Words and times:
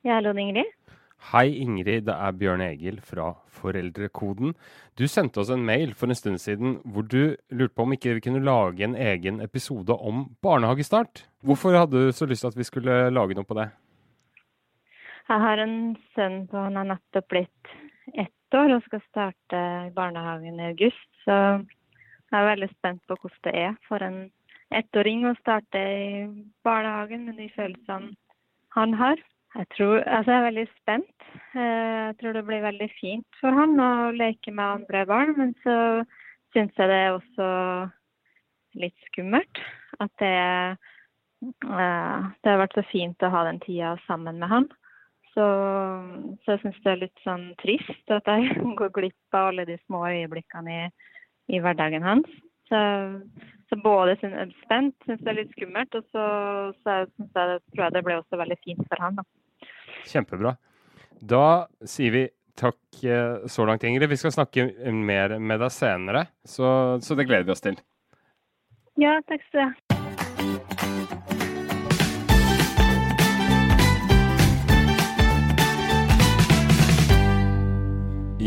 Ja, 0.00 0.14
hallo, 0.14 0.30
Ingrid. 0.32 0.64
Hei 1.28 1.50
Ingrid, 1.60 2.06
det 2.06 2.14
er 2.14 2.36
Bjørn 2.40 2.62
Egil 2.64 3.02
fra 3.04 3.34
Foreldrekoden. 3.52 4.54
Du 4.96 5.02
sendte 5.04 5.42
oss 5.42 5.50
en 5.52 5.66
mail 5.68 5.90
for 5.92 6.08
en 6.08 6.16
stund 6.16 6.40
siden 6.40 6.78
hvor 6.88 7.04
du 7.04 7.34
lurte 7.52 7.74
på 7.76 7.84
om 7.84 7.92
ikke 7.92 8.14
vi 8.16 8.22
kunne 8.24 8.40
lage 8.40 8.86
en 8.86 8.94
egen 8.96 9.42
episode 9.44 9.92
om 9.92 10.22
barnehagestart. 10.40 11.26
Hvorfor 11.44 11.76
hadde 11.76 12.00
du 12.06 12.16
så 12.16 12.24
lyst 12.24 12.46
til 12.46 12.48
at 12.48 12.56
vi 12.56 12.64
skulle 12.64 12.94
lage 13.12 13.36
noe 13.36 13.44
på 13.44 13.58
det? 13.58 13.66
Jeg 15.28 15.44
har 15.44 15.60
en 15.66 15.76
sønn 16.14 16.46
på 16.48 16.62
han 16.64 16.78
har 16.80 16.88
nettopp 16.94 17.28
blitt 17.28 17.74
ett 18.16 18.56
år 18.56 18.72
og 18.78 18.86
skal 18.86 19.02
starte 19.10 19.60
barnehagen 19.98 20.62
i 20.62 20.70
august. 20.70 21.10
Så 21.26 21.36
jeg 21.60 22.38
er 22.38 22.48
veldig 22.54 22.70
spent 22.72 23.04
på 23.04 23.18
hvordan 23.20 23.44
det 23.50 23.66
er 23.66 23.76
for 23.84 24.00
en 24.08 24.22
ettåring 24.72 25.28
å 25.28 25.36
starte 25.42 25.84
i 25.84 26.24
barnehagen 26.64 27.28
med 27.28 27.36
de 27.36 27.50
følelsene 27.52 28.16
han 28.78 28.96
har. 28.96 29.20
Jeg, 29.56 29.66
tror, 29.74 29.96
altså 30.06 30.30
jeg 30.30 30.40
er 30.40 30.46
veldig 30.46 30.66
spent. 30.78 31.24
Eh, 31.58 32.02
jeg 32.10 32.16
tror 32.20 32.36
det 32.36 32.44
blir 32.46 32.62
veldig 32.62 32.90
fint 33.00 33.40
for 33.40 33.56
han 33.56 33.74
å 33.82 33.90
leke 34.14 34.52
med 34.54 34.64
andre 34.64 35.06
barn. 35.10 35.34
Men 35.38 35.54
så 35.64 35.76
syns 36.54 36.78
jeg 36.78 36.90
det 36.90 36.98
er 37.00 37.16
også 37.16 37.48
litt 38.78 39.08
skummelt. 39.10 39.62
At 39.98 40.12
det, 40.22 40.36
eh, 41.66 42.28
det 42.30 42.52
har 42.52 42.62
vært 42.62 42.78
så 42.78 42.86
fint 42.92 43.26
å 43.26 43.32
ha 43.34 43.44
den 43.48 43.58
tida 43.64 43.96
sammen 44.06 44.38
med 44.38 44.52
han. 44.52 44.68
Så, 45.34 45.46
så 46.42 46.54
jeg 46.54 46.62
syns 46.64 46.78
det 46.84 46.92
er 46.92 47.02
litt 47.04 47.24
sånn 47.26 47.50
trist 47.62 48.14
at 48.14 48.30
jeg 48.30 48.54
går 48.80 48.94
glipp 48.94 49.38
av 49.38 49.50
alle 49.50 49.66
de 49.66 49.78
små 49.84 50.04
øyeblikkene 50.10 50.76
i, 50.76 50.84
i 51.54 51.62
hverdagen 51.62 52.06
hans. 52.06 52.30
Så, 52.70 52.78
så 53.70 53.78
både 53.78 54.16
jeg 54.18 54.32
er 54.34 54.50
spent, 54.64 54.96
syns 55.06 55.22
det 55.22 55.30
er 55.30 55.38
litt 55.38 55.54
skummelt, 55.54 55.94
og 55.94 56.06
så, 56.10 56.24
så 56.82 56.96
synes 57.14 57.38
jeg, 57.38 57.60
tror 57.74 57.84
jeg 57.86 57.94
det 57.96 58.04
ble 58.06 58.18
også 58.18 58.40
veldig 58.40 58.58
fint 58.64 58.82
for 58.90 59.04
han. 59.04 59.20
Da. 59.20 59.70
Kjempebra. 60.10 60.56
Da 61.20 61.44
sier 61.86 62.16
vi 62.16 62.24
takk 62.60 63.04
eh, 63.04 63.46
så 63.48 63.68
langt, 63.68 63.86
Ingrid. 63.86 64.10
Vi 64.10 64.18
skal 64.20 64.34
snakke 64.34 64.66
mer 64.92 65.38
med 65.38 65.62
deg 65.62 65.72
senere, 65.74 66.26
så, 66.44 66.98
så 67.04 67.16
det 67.18 67.28
gleder 67.30 67.48
vi 67.48 67.56
oss 67.56 67.64
til. 67.64 67.78
Ja, 69.00 69.20
takk 69.28 69.46
skal 69.46 69.60
du 69.60 69.64
ha. 69.68 69.89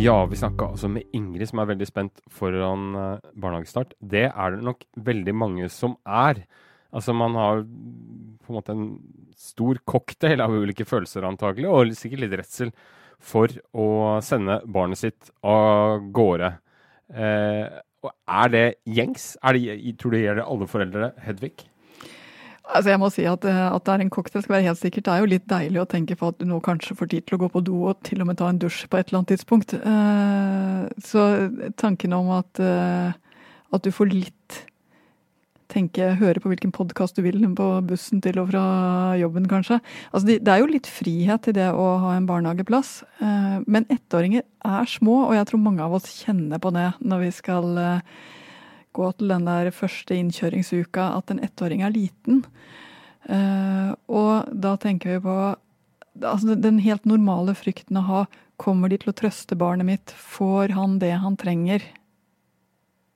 Ja, 0.03 0.25
vi 0.27 0.35
snakka 0.35 0.73
altså 0.73 0.89
med 0.91 1.05
Ingrid, 1.15 1.47
som 1.47 1.61
er 1.61 1.69
veldig 1.69 1.85
spent 1.87 2.21
foran 2.33 2.89
uh, 2.97 3.21
barnehagestart. 3.39 3.93
Det 4.03 4.25
er 4.27 4.55
det 4.55 4.65
nok 4.67 4.83
veldig 4.99 5.35
mange 5.37 5.69
som 5.71 5.95
er. 6.03 6.41
Altså, 6.91 7.15
man 7.15 7.37
har 7.39 7.61
på 7.63 8.51
en 8.51 8.57
måte 8.57 8.75
en 8.75 8.89
stor 9.39 9.79
cocktail 9.87 10.43
av 10.43 10.51
ulike 10.51 10.83
følelser, 10.89 11.23
antagelig, 11.23 11.69
og 11.71 11.95
sikkert 11.95 12.25
litt 12.25 12.35
redsel 12.41 12.73
for 13.23 13.53
å 13.71 13.87
sende 14.25 14.59
barnet 14.67 14.99
sitt 14.99 15.31
av 15.47 16.03
gårde. 16.11 16.51
Eh, 17.13 17.79
og 18.03 18.11
er 18.43 18.51
det 18.51 18.65
gjengs? 18.97 19.29
Er 19.39 19.55
det, 19.55 19.77
tror 20.01 20.11
du 20.11 20.17
det 20.19 20.25
gjelder 20.25 20.49
alle 20.49 20.67
foreldre, 20.67 21.13
Hedvig? 21.23 21.63
Altså 22.63 22.93
jeg 22.93 22.99
må 23.01 23.09
si 23.11 23.23
at, 23.27 23.43
eh, 23.43 23.63
at 23.67 23.83
det 23.83 23.93
er 23.93 24.01
en 24.05 24.11
cocktail 24.13 24.43
skal 24.43 24.55
være 24.55 24.67
helt 24.69 24.79
sikkert. 24.79 25.05
Det 25.05 25.13
er 25.13 25.23
jo 25.23 25.31
litt 25.33 25.47
deilig 25.51 25.81
å 25.81 25.89
tenke 25.89 26.15
på 26.19 26.29
at 26.31 26.37
du 26.39 26.45
nå 26.47 26.61
kanskje 26.63 26.95
får 26.95 27.09
tid 27.11 27.25
til 27.27 27.35
å 27.35 27.41
gå 27.43 27.49
på 27.51 27.61
do 27.67 27.79
og 27.91 28.03
til 28.07 28.23
og 28.23 28.29
med 28.29 28.39
ta 28.39 28.47
en 28.49 28.59
dusj 28.61 28.85
på 28.87 28.99
et 28.99 29.09
eller 29.09 29.19
annet 29.19 29.33
tidspunkt. 29.33 29.73
Eh, 29.75 30.85
så 31.03 31.25
tanken 31.79 32.15
om 32.15 32.31
at, 32.39 32.61
eh, 32.63 33.11
at 33.75 33.83
du 33.83 33.91
får 33.91 34.13
litt 34.13 34.61
tenke, 35.73 36.13
høre 36.19 36.39
på 36.39 36.51
hvilken 36.51 36.71
podkast 36.71 37.17
du 37.17 37.23
vil 37.25 37.41
på 37.57 37.67
bussen 37.89 38.21
til 38.21 38.37
og 38.39 38.51
fra 38.51 38.63
jobben, 39.17 39.47
kanskje. 39.49 39.79
Altså, 40.13 40.37
det 40.37 40.51
er 40.53 40.61
jo 40.61 40.69
litt 40.69 40.87
frihet 40.87 41.49
i 41.49 41.55
det 41.57 41.71
å 41.73 41.87
ha 41.99 42.11
en 42.13 42.27
barnehageplass. 42.29 43.01
Men 43.65 43.87
ettåringer 43.89 44.43
er 44.69 44.85
små, 44.85 45.23
og 45.31 45.33
jeg 45.33 45.47
tror 45.49 45.63
mange 45.65 45.81
av 45.81 45.95
oss 45.97 46.11
kjenner 46.21 46.61
på 46.61 46.69
det 46.77 46.91
når 47.01 47.25
vi 47.25 47.31
skal 47.33 47.73
gå 48.93 49.09
til 49.17 49.33
den 49.33 49.49
der 49.49 49.71
første 49.75 50.15
innkjøringsuka, 50.15 51.09
at 51.17 51.33
en 51.33 51.41
ettåring 51.43 51.83
er 51.85 51.93
liten. 51.93 52.43
Og 53.25 54.49
da 54.51 54.75
tenker 54.81 55.15
vi 55.15 55.23
på 55.23 55.35
altså 56.21 56.55
den 56.59 56.81
helt 56.83 57.07
normale 57.09 57.55
frykten 57.57 58.01
å 58.01 58.07
ha 58.09 58.23
Kommer 58.63 58.91
de 58.91 58.99
til 59.01 59.09
å 59.09 59.15
trøste 59.17 59.57
barnet 59.57 59.87
mitt? 59.87 60.11
Får 60.13 60.75
han 60.77 60.99
det 61.01 61.15
han 61.19 61.33
trenger? 61.41 61.81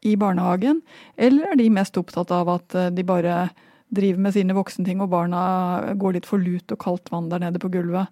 i 0.05 0.15
barnehagen, 0.19 0.81
eller 1.17 1.51
er 1.51 1.59
de 1.59 1.69
mest 1.73 1.97
opptatt 1.97 2.31
av 2.33 2.49
at 2.51 2.75
de 2.93 3.05
bare 3.07 3.47
driver 3.93 4.21
med 4.27 4.35
sine 4.35 4.55
voksenting, 4.57 5.01
og 5.01 5.11
barna 5.13 5.93
går 5.99 6.17
litt 6.17 6.29
for 6.29 6.43
lut 6.43 6.71
og 6.73 6.81
kaldt 6.83 7.11
vann 7.13 7.31
der 7.31 7.41
nede 7.43 7.61
på 7.63 7.71
gulvet? 7.73 8.11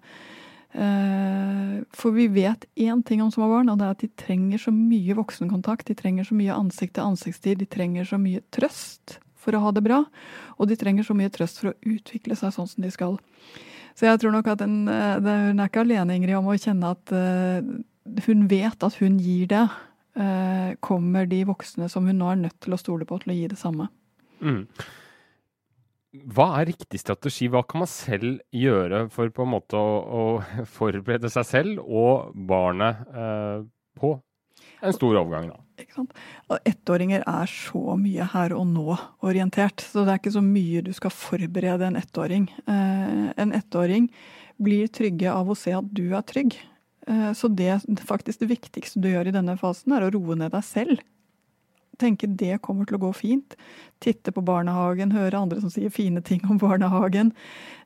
For 0.76 2.12
vi 2.12 2.26
vet 2.28 2.66
én 2.76 3.00
ting 3.06 3.22
om 3.24 3.30
små 3.32 3.48
barn, 3.48 3.70
og 3.72 3.78
det 3.80 3.86
er 3.86 3.94
at 3.94 4.02
de 4.04 4.10
trenger 4.20 4.60
så 4.60 4.72
mye 4.74 5.16
voksenkontakt. 5.16 5.88
De 5.88 5.96
trenger 5.96 6.26
så 6.28 6.36
mye 6.36 6.56
ansikt-til-ansiktstid. 6.56 7.62
De 7.62 7.68
trenger 7.70 8.08
så 8.08 8.18
mye 8.20 8.42
trøst 8.52 9.18
for 9.40 9.56
å 9.56 9.62
ha 9.64 9.72
det 9.72 9.84
bra. 9.86 10.02
Og 10.58 10.68
de 10.68 10.76
trenger 10.78 11.06
så 11.06 11.16
mye 11.16 11.32
trøst 11.32 11.62
for 11.62 11.72
å 11.72 11.76
utvikle 11.86 12.36
seg 12.38 12.52
sånn 12.54 12.68
som 12.68 12.84
de 12.84 12.92
skal. 12.92 13.16
Så 13.96 14.08
jeg 14.08 14.20
tror 14.20 14.34
nok 14.34 14.50
at 14.52 14.60
den, 14.60 14.84
hun 14.84 15.62
er 15.62 15.70
ikke 15.70 15.86
alene, 15.86 16.18
Ingrid, 16.18 16.36
om 16.36 16.50
å 16.52 16.58
kjenne 16.60 16.92
at 16.92 17.14
hun 18.26 18.44
vet 18.50 18.84
at 18.84 18.98
hun 19.00 19.16
gir 19.22 19.48
det 19.48 19.64
kommer 20.84 21.28
de 21.28 21.42
voksne 21.48 21.88
som 21.92 22.06
hun 22.08 22.20
nå 22.20 22.28
er 22.32 22.44
nødt 22.44 22.58
til 22.64 22.76
å 22.76 22.80
stole 22.80 23.08
på, 23.08 23.18
til 23.22 23.32
å 23.32 23.36
gi 23.36 23.48
det 23.52 23.58
samme. 23.60 23.88
Mm. 24.40 24.62
Hva 26.24 26.48
er 26.60 26.70
riktig 26.70 27.00
strategi? 27.02 27.48
Hva 27.52 27.62
kan 27.68 27.82
man 27.82 27.90
selv 27.90 28.40
gjøre 28.54 29.06
for 29.12 29.32
på 29.34 29.46
en 29.46 29.52
måte 29.56 29.78
å, 29.78 29.96
å 30.02 30.64
forberede 30.78 31.30
seg 31.32 31.48
selv 31.48 31.82
og 31.84 32.32
barnet 32.48 33.02
eh, 33.12 33.66
på 33.98 34.16
en 34.84 34.96
stor 34.96 35.18
overgang? 35.22 35.50
da? 35.52 35.60
Ikke 35.82 35.98
sant? 35.98 36.14
Ettåringer 36.68 37.24
er 37.28 37.50
så 37.50 37.96
mye 38.00 38.28
her 38.32 38.54
og 38.56 38.68
nå-orientert, 38.70 39.84
så 39.84 40.06
det 40.06 40.14
er 40.14 40.22
ikke 40.22 40.36
så 40.38 40.44
mye 40.44 40.84
du 40.86 40.92
skal 40.96 41.12
forberede 41.12 41.90
en 41.90 41.98
ettåring. 42.00 42.48
Eh, 42.64 43.26
en 43.36 43.52
ettåring 43.56 44.08
blir 44.62 44.88
trygge 44.88 45.28
av 45.32 45.52
å 45.52 45.58
se 45.58 45.74
at 45.76 45.92
du 45.92 46.08
er 46.16 46.24
trygg. 46.24 46.56
Så 47.38 47.46
det 47.54 47.84
faktisk 48.02 48.40
det 48.40 48.48
viktigste 48.50 48.98
du 48.98 49.06
gjør 49.06 49.28
i 49.30 49.34
denne 49.36 49.52
fasen, 49.60 49.92
er 49.94 50.02
å 50.02 50.08
roe 50.10 50.34
ned 50.40 50.50
deg 50.50 50.64
selv. 50.66 51.04
Tenke 52.00 52.28
det 52.28 52.58
kommer 52.64 52.88
til 52.88 52.98
å 52.98 53.02
gå 53.06 53.10
fint. 53.16 53.56
Titte 54.04 54.32
på 54.34 54.44
barnehagen, 54.44 55.14
høre 55.16 55.40
andre 55.40 55.62
som 55.62 55.72
sier 55.72 55.92
fine 55.94 56.22
ting 56.24 56.42
om 56.50 56.60
barnehagen. 56.60 57.32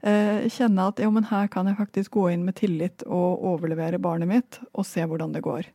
Kjenne 0.02 0.88
at 0.90 1.02
jo, 1.02 1.10
men 1.14 1.28
her 1.30 1.50
kan 1.52 1.70
jeg 1.70 1.78
faktisk 1.78 2.16
gå 2.16 2.28
inn 2.32 2.46
med 2.46 2.58
tillit 2.60 3.04
og 3.06 3.44
overlevere 3.52 4.00
barnet 4.02 4.30
mitt, 4.30 4.60
og 4.74 4.88
se 4.88 5.04
hvordan 5.06 5.36
det 5.36 5.44
går. 5.46 5.68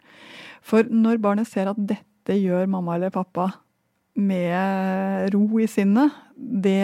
For 0.66 0.88
når 0.90 1.22
barnet 1.24 1.50
ser 1.52 1.72
at 1.72 1.80
dette 1.80 2.36
gjør 2.40 2.68
mamma 2.72 2.98
eller 2.98 3.14
pappa 3.14 3.52
med 4.16 5.32
ro 5.34 5.62
i 5.62 5.68
sinnet, 5.70 6.12
det, 6.36 6.82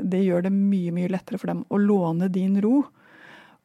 det 0.00 0.22
gjør 0.24 0.46
det 0.46 0.54
mye, 0.54 0.92
mye 0.96 1.12
lettere 1.12 1.40
for 1.40 1.52
dem 1.52 1.64
å 1.68 1.80
låne 1.80 2.30
din 2.32 2.56
ro 2.64 2.80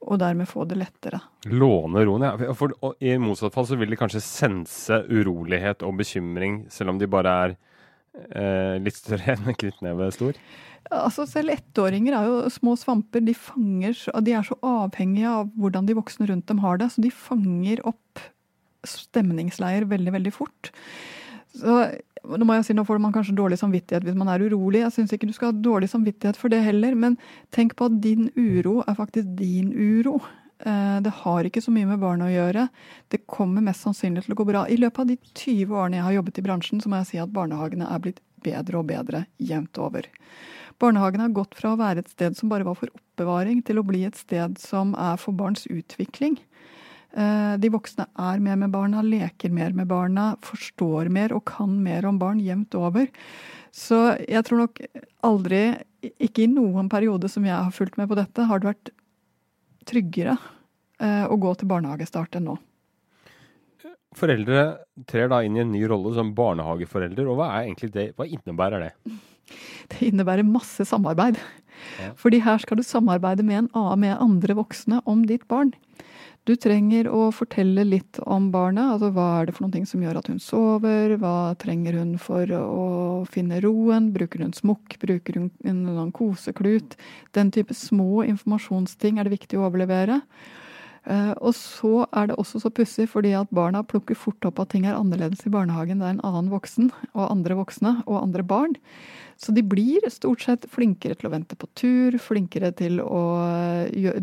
og 0.05 0.19
dermed 0.21 0.49
få 0.49 0.65
det 0.69 0.77
lettere. 0.79 1.19
Låne 1.49 2.03
roen, 2.05 2.25
ja. 2.27 2.53
For, 2.57 2.75
og 2.85 3.01
I 3.01 3.15
motsatt 3.21 3.55
fall 3.55 3.67
så 3.69 3.77
vil 3.79 3.91
de 3.91 3.99
kanskje 3.99 4.21
sense 4.23 5.01
urolighet 5.09 5.85
og 5.85 5.97
bekymring, 6.01 6.63
selv 6.73 6.93
om 6.93 7.01
de 7.01 7.09
bare 7.09 7.33
er 7.45 7.55
eh, 8.29 8.77
litt 8.83 8.99
større 8.99 9.33
enn 9.35 9.49
en 9.49 9.57
knyttneve 9.57 10.11
stor? 10.15 10.39
Altså 10.93 11.25
Selv 11.25 11.55
ettåringer 11.55 12.13
er 12.13 12.29
jo 12.29 12.53
små 12.53 12.75
svamper. 12.77 13.23
De, 13.25 13.33
fanger, 13.33 13.97
de 14.21 14.35
er 14.37 14.45
så 14.45 14.57
avhengige 14.61 15.31
av 15.31 15.49
hvordan 15.57 15.87
de 15.89 15.97
voksne 15.97 16.29
rundt 16.29 16.45
dem 16.51 16.61
har 16.61 16.77
det. 16.77 16.91
Så 16.93 17.01
de 17.01 17.09
fanger 17.09 17.81
opp 17.89 18.21
stemningsleier 18.85 19.87
veldig, 19.89 20.13
veldig 20.13 20.33
fort. 20.35 20.69
Så 21.55 21.79
nå 22.33 22.47
må 22.47 22.57
jeg 22.57 22.67
si, 22.67 22.75
nå 22.77 22.85
får 22.87 23.01
man 23.03 23.13
kanskje 23.15 23.35
dårlig 23.37 23.59
samvittighet 23.61 24.05
hvis 24.07 24.17
man 24.17 24.31
er 24.33 24.43
urolig. 24.45 24.81
Jeg 24.83 24.95
syns 24.95 25.13
ikke 25.15 25.29
du 25.29 25.35
skal 25.35 25.51
ha 25.51 25.59
dårlig 25.67 25.89
samvittighet 25.91 26.39
for 26.39 26.53
det 26.53 26.63
heller, 26.65 26.95
men 26.97 27.19
tenk 27.55 27.77
på 27.77 27.89
at 27.89 28.01
din 28.03 28.31
uro 28.35 28.81
er 28.85 28.97
faktisk 28.97 29.35
din 29.39 29.71
uro. 29.73 30.19
Det 30.55 31.11
har 31.21 31.45
ikke 31.45 31.61
så 31.61 31.71
mye 31.75 31.87
med 31.89 31.99
barnet 31.99 32.29
å 32.29 32.33
gjøre. 32.33 32.67
Det 33.11 33.25
kommer 33.27 33.63
mest 33.65 33.83
sannsynlig 33.83 34.23
til 34.25 34.35
å 34.35 34.39
gå 34.39 34.47
bra. 34.47 34.63
I 34.71 34.79
løpet 34.79 35.03
av 35.03 35.09
de 35.09 35.17
20 35.35 35.73
årene 35.75 35.99
jeg 35.99 36.07
har 36.07 36.15
jobbet 36.15 36.39
i 36.39 36.45
bransjen, 36.45 36.81
så 36.81 36.91
må 36.91 37.01
jeg 37.01 37.09
si 37.09 37.19
at 37.21 37.33
barnehagene 37.35 37.89
er 37.91 38.03
blitt 38.03 38.21
bedre 38.45 38.79
og 38.79 38.87
bedre 38.89 39.25
jevnt 39.41 39.77
over. 39.81 40.07
Barnehagene 40.81 41.27
har 41.27 41.35
gått 41.35 41.55
fra 41.59 41.73
å 41.73 41.79
være 41.79 42.03
et 42.03 42.11
sted 42.11 42.35
som 42.39 42.51
bare 42.51 42.67
var 42.67 42.77
for 42.79 42.91
oppbevaring, 42.91 43.61
til 43.67 43.79
å 43.79 43.85
bli 43.87 44.03
et 44.07 44.17
sted 44.19 44.57
som 44.59 44.95
er 44.99 45.19
for 45.21 45.35
barns 45.35 45.67
utvikling. 45.71 46.39
Eh, 47.15 47.55
de 47.63 47.71
voksne 47.71 48.09
er 48.19 48.41
mer 48.43 48.57
med 48.59 48.73
barna, 48.73 49.03
leker 49.05 49.53
mer 49.55 49.71
med 49.75 49.87
barna, 49.87 50.33
forstår 50.43 51.07
mer 51.13 51.31
og 51.35 51.45
kan 51.47 51.77
mer 51.83 52.07
om 52.09 52.19
barn 52.19 52.41
jevnt 52.43 52.75
over. 52.75 53.07
Så 53.75 54.17
jeg 54.23 54.43
tror 54.47 54.65
nok 54.65 54.81
aldri, 55.23 55.63
ikke 56.03 56.43
i 56.43 56.51
noen 56.51 56.91
periode 56.91 57.31
som 57.31 57.47
jeg 57.47 57.55
har 57.55 57.71
fulgt 57.75 57.99
med 57.99 58.11
på 58.11 58.19
dette, 58.19 58.47
har 58.49 58.59
det 58.59 58.71
vært 58.73 58.91
tryggere 59.87 60.35
eh, 60.99 61.25
å 61.27 61.37
gå 61.39 61.53
til 61.55 61.71
barnehagestart 61.71 62.35
enn 62.39 62.49
nå. 62.51 62.57
Foreldre 64.15 64.65
trer 65.07 65.27
da 65.31 65.41
inn 65.43 65.57
i 65.57 65.63
en 65.63 65.73
ny 65.73 65.83
rolle 65.91 66.13
som 66.15 66.31
barnehageforelder, 66.35 67.27
og 67.27 67.39
hva 67.39 67.63
det? 67.95 68.11
Hva 68.15 68.27
innebærer 68.27 68.89
det? 68.89 68.93
Det 69.91 70.07
innebærer 70.07 70.41
masse 70.41 70.81
samarbeid. 70.89 71.35
Ja. 72.01 72.07
Fordi 72.17 72.39
her 72.41 72.57
skal 72.57 72.79
du 72.79 72.83
samarbeide 72.83 73.43
med, 73.45 73.67
en, 73.67 73.99
med 74.01 74.15
andre 74.17 74.55
voksne 74.57 75.03
om 75.05 75.21
ditt 75.29 75.43
barn. 75.51 75.75
Du 76.45 76.51
trenger 76.61 77.07
å 77.09 77.31
fortelle 77.33 77.81
litt 77.87 78.19
om 78.21 78.51
barnet. 78.53 78.85
altså 78.85 79.07
Hva 79.15 79.29
er 79.39 79.47
det 79.47 79.55
for 79.55 79.65
noen 79.65 79.73
ting 79.73 79.87
som 79.89 80.03
gjør 80.03 80.19
at 80.19 80.27
hun 80.29 80.37
sover? 80.37 81.15
Hva 81.17 81.55
trenger 81.57 81.97
hun 81.97 82.11
for 82.21 82.51
å 82.53 82.83
finne 83.33 83.57
roen? 83.63 84.11
Bruker 84.13 84.43
hun 84.45 84.53
smokk? 84.53 84.99
Bruker 85.01 85.39
hun 85.39 85.49
en 85.65 86.11
koseklut? 86.13 86.93
Den 87.33 87.49
type 87.55 87.73
små 87.73 88.21
informasjonsting 88.27 89.17
er 89.17 89.25
det 89.25 89.33
viktig 89.39 89.57
å 89.57 89.65
overlevere. 89.71 90.19
Eh, 91.05 91.33
og 91.37 91.53
så 91.53 92.07
er 92.17 92.31
det 92.31 92.37
også 92.41 92.63
så 92.63 92.71
pussig 92.73 93.05
fordi 93.11 93.35
at 93.37 93.51
barna 93.53 93.83
plukker 93.85 94.17
fort 94.17 94.47
opp 94.47 94.63
at 94.63 94.71
ting 94.73 94.87
er 94.89 94.97
annerledes 94.97 95.45
i 95.45 95.53
barnehagen. 95.53 96.01
Det 96.01 96.07
er 96.07 96.15
en 96.17 96.25
annen 96.25 96.49
voksen 96.53 96.89
og 97.13 97.27
andre 97.27 97.57
voksne 97.59 97.99
og 98.05 98.23
andre 98.23 98.45
barn. 98.45 98.73
Så 99.37 99.51
de 99.51 99.61
blir 99.67 100.05
stort 100.09 100.45
sett 100.45 100.65
flinkere 100.71 101.17
til 101.19 101.27
å 101.27 101.33
vente 101.33 101.57
på 101.59 101.67
tur, 101.75 102.15
flinkere 102.23 102.71
til 102.79 103.01
å 103.03 103.23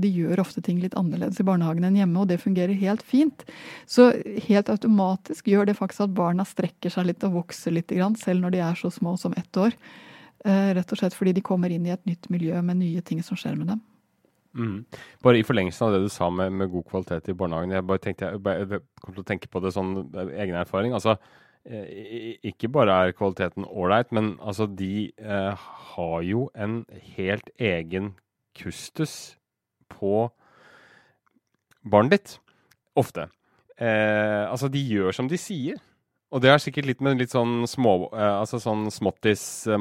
De 0.00 0.08
gjør 0.08 0.40
ofte 0.40 0.62
ting 0.64 0.81
litt 0.81 0.96
annerledes 0.96 1.40
i 1.40 1.46
barnehagen 1.46 1.84
enn 1.84 1.99
hjemme, 2.00 2.23
og 2.23 2.31
det 2.31 2.40
fungerer 2.40 2.73
helt 2.81 3.05
fint. 3.05 3.44
Så 3.87 4.08
helt 4.49 4.73
automatisk 4.73 5.52
gjør 5.52 5.69
det 5.69 5.76
faktisk 5.76 6.06
at 6.06 6.17
barna 6.17 6.46
strekker 6.49 6.90
seg 6.90 7.11
litt 7.11 7.28
og 7.28 7.43
vokser 7.43 7.76
litt, 7.76 7.93
selv 7.93 8.40
når 8.40 8.56
de 8.56 8.64
er 8.64 8.81
så 8.81 8.90
små 8.90 9.19
som 9.20 9.37
ett 9.37 9.61
år. 9.61 9.76
Eh, 10.44 10.73
rett 10.75 10.93
og 10.93 10.99
slett 10.99 11.14
fordi 11.14 11.37
de 11.37 11.44
kommer 11.44 11.70
inn 11.70 11.87
i 11.87 11.93
et 11.94 12.06
nytt 12.08 12.31
miljø 12.32 12.56
med 12.64 12.81
nye 12.81 13.05
ting 13.05 13.20
som 13.23 13.37
skjer 13.37 13.55
med 13.61 13.75
dem. 13.75 13.82
Mm. 14.52 14.84
Bare 15.25 15.40
i 15.40 15.44
forlengelsen 15.46 15.87
av 15.87 15.94
det 15.94 16.02
du 16.04 16.10
sa 16.12 16.28
med, 16.31 16.52
med, 16.52 16.70
god 16.72 16.84
kvalitet 16.90 17.31
i 17.32 17.37
barnehagen. 17.37 17.72
Jeg 17.72 17.87
bare 17.88 18.02
tenkte, 18.04 18.32
jeg, 18.34 18.66
jeg 18.69 18.82
kom 19.00 19.14
til 19.14 19.25
å 19.25 19.28
tenke 19.31 19.49
på 19.52 19.62
det 19.64 19.72
sånn 19.75 19.94
egen 20.28 20.58
erfaring. 20.60 20.93
altså 20.93 21.16
eh, 21.64 22.37
ikke 22.52 22.69
bare 22.72 22.99
er 23.06 23.16
kvaliteten 23.16 23.69
ålreit, 23.69 24.12
men 24.12 24.34
altså 24.40 24.66
de 24.69 25.10
eh, 25.16 25.69
har 25.94 26.19
jo 26.28 26.49
en 26.54 26.82
helt 27.16 27.49
egen 27.58 28.12
kustus 28.58 29.38
på 29.93 30.28
barnet 31.88 32.19
ditt. 32.19 32.37
Ofte. 32.99 33.31
Eh, 33.81 34.44
altså, 34.50 34.69
de 34.69 34.82
gjør 34.84 35.16
som 35.16 35.28
de 35.31 35.38
sier. 35.40 35.81
Og 36.32 36.40
det 36.40 36.49
har 36.49 36.61
sikkert 36.62 36.88
litt 36.88 37.02
med 37.05 37.20
litt 37.20 37.34
sånn 37.34 37.67
små, 37.69 38.08
eh, 38.17 38.34
altså 38.40 38.56
sånn 38.62 38.87
småttis, 38.93 39.67
eh, 39.69 39.76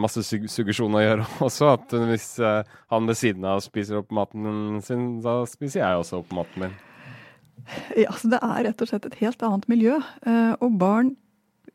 å 0.99 1.03
gjøre 1.03 1.27
også. 1.47 1.69
At 1.77 1.95
hvis 2.09 2.27
eh, 2.43 2.67
han 2.91 3.07
ved 3.07 3.19
siden 3.19 3.47
av 3.47 3.61
spiser 3.63 4.01
opp 4.01 4.11
maten 4.11 4.81
sin, 4.83 5.21
da 5.23 5.41
spiser 5.47 5.85
jeg 5.85 6.01
også 6.01 6.19
opp 6.19 6.35
maten 6.35 6.65
min. 6.65 6.77
Ja, 7.95 8.09
altså 8.11 8.33
Det 8.33 8.41
er 8.43 8.63
rett 8.67 8.83
og 8.83 8.89
slett 8.89 9.07
et 9.07 9.19
helt 9.21 9.43
annet 9.47 9.67
miljø. 9.71 10.01
Eh, 10.27 10.53
og 10.59 10.75
barn 10.81 11.15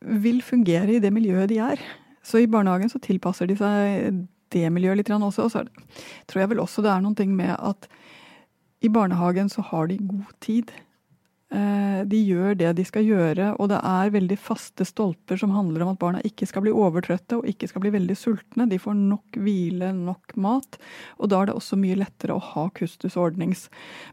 vil 0.00 0.42
fungere 0.44 0.98
i 0.98 1.00
det 1.00 1.12
miljøet 1.14 1.48
de 1.54 1.62
er. 1.72 1.80
Så 2.26 2.42
i 2.42 2.50
barnehagen 2.50 2.92
så 2.92 3.00
tilpasser 3.00 3.48
de 3.48 3.56
seg 3.56 4.26
det 4.52 4.68
miljøet 4.74 5.00
litt 5.00 5.12
også. 5.14 5.46
Og 5.46 5.54
så 5.54 5.64
tror 6.28 6.42
jeg 6.42 6.52
vel 6.52 6.60
også 6.60 6.84
det 6.84 6.92
er 6.92 7.04
noen 7.04 7.16
ting 7.16 7.32
med 7.38 7.54
at 7.56 7.88
i 8.84 8.90
barnehagen 8.92 9.48
så 9.48 9.64
har 9.70 9.88
de 9.88 9.96
god 10.04 10.34
tid. 10.44 10.72
Eh, 11.46 12.00
de 12.10 12.18
gjør 12.26 12.56
det 12.58 12.72
de 12.74 12.84
skal 12.86 13.04
gjøre, 13.06 13.52
og 13.62 13.68
det 13.70 13.78
er 13.78 14.14
veldig 14.16 14.38
faste 14.40 14.82
stolper 14.88 15.38
som 15.38 15.52
handler 15.54 15.84
om 15.84 15.92
at 15.92 16.00
barna 16.00 16.22
ikke 16.26 16.48
skal 16.50 16.64
bli 16.64 16.72
overtrøtte 16.74 17.38
og 17.38 17.46
ikke 17.46 17.68
skal 17.70 17.84
bli 17.84 17.92
veldig 17.94 18.16
sultne. 18.18 18.66
De 18.66 18.80
får 18.82 18.96
nok 18.98 19.38
hvile, 19.38 19.92
nok 19.94 20.34
mat, 20.42 20.80
og 21.20 21.30
da 21.30 21.42
er 21.42 21.50
det 21.50 21.54
også 21.60 21.78
mye 21.78 21.98
lettere 22.00 22.34
å 22.34 22.42
ha 22.42 22.66
kustus 22.74 23.14
ordnings. 23.20 23.68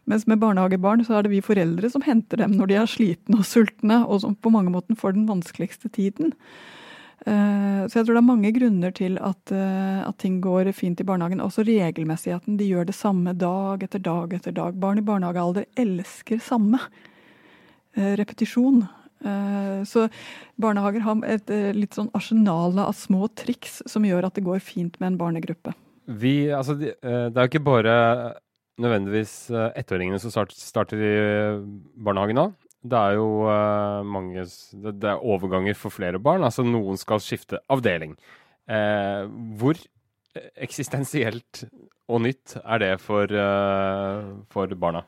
Mens 0.06 0.28
med 0.30 0.38
barnehagebarn 0.44 1.02
så 1.06 1.18
er 1.18 1.26
det 1.26 1.34
vi 1.34 1.42
foreldre 1.44 1.90
som 1.90 2.06
henter 2.06 2.44
dem 2.44 2.54
når 2.54 2.70
de 2.70 2.78
er 2.78 2.92
slitne 2.92 3.40
og 3.40 3.48
sultne, 3.50 4.04
og 4.06 4.22
som 4.22 4.38
på 4.38 4.54
mange 4.54 4.70
måter 4.74 4.98
får 4.98 5.16
den 5.18 5.26
vanskeligste 5.26 5.90
tiden. 5.90 6.36
Eh, 7.26 7.80
så 7.88 7.98
jeg 7.98 8.06
tror 8.06 8.14
det 8.14 8.20
er 8.20 8.28
mange 8.28 8.52
grunner 8.54 8.92
til 8.94 9.16
at, 9.18 9.50
eh, 9.50 10.04
at, 10.04 10.18
ting 10.20 10.38
går 10.44 10.70
fint 10.76 11.00
i 11.00 11.06
barnehagen. 11.08 11.42
Også 11.42 11.64
regelmessigheten. 11.66 12.58
De 12.60 12.68
gjør 12.68 12.86
det 12.86 12.94
samme 12.94 13.34
dag 13.34 13.82
etter 13.82 13.98
dag 13.98 14.38
etter 14.38 14.54
dag. 14.54 14.78
Barn 14.78 15.00
i 15.00 15.06
barnehagealder 15.06 15.66
elsker 15.74 16.38
samme. 16.38 16.78
Eh, 17.94 18.14
repetisjon. 18.18 18.82
Eh, 19.24 19.82
så 19.86 20.08
barnehager 20.60 21.04
har 21.06 21.20
et 21.30 21.50
eh, 21.52 21.70
litt 21.76 21.94
sånn 21.94 22.10
arsenal 22.16 22.74
av 22.82 22.94
små 22.98 23.28
triks 23.38 23.82
som 23.90 24.06
gjør 24.06 24.26
at 24.26 24.38
det 24.38 24.44
går 24.46 24.62
fint 24.64 24.98
med 24.98 25.12
en 25.12 25.20
barnegruppe. 25.20 25.74
Vi, 26.10 26.50
altså, 26.52 26.74
det 26.76 26.98
er 27.00 27.30
jo 27.30 27.48
ikke 27.48 27.64
bare 27.64 27.94
nødvendigvis 28.82 29.48
ettåringene 29.78 30.18
som 30.20 30.32
starter 30.34 31.00
i 31.00 31.14
barnehagen 31.94 32.36
nå. 32.36 32.48
Det 32.84 32.98
er 32.98 33.14
jo 33.16 33.28
mange 34.04 34.42
Det 34.44 35.08
er 35.08 35.22
overganger 35.24 35.78
for 35.78 35.94
flere 35.94 36.20
barn. 36.20 36.44
Altså 36.44 36.66
noen 36.66 36.98
skal 37.00 37.22
skifte 37.24 37.62
avdeling. 37.72 38.18
hvor 39.56 39.80
eksistensielt 40.66 41.64
og 42.12 42.20
nytt 42.26 42.58
er 42.60 42.82
det 42.82 42.92
for, 43.00 43.32
for 44.52 44.76
barna? 44.76 45.06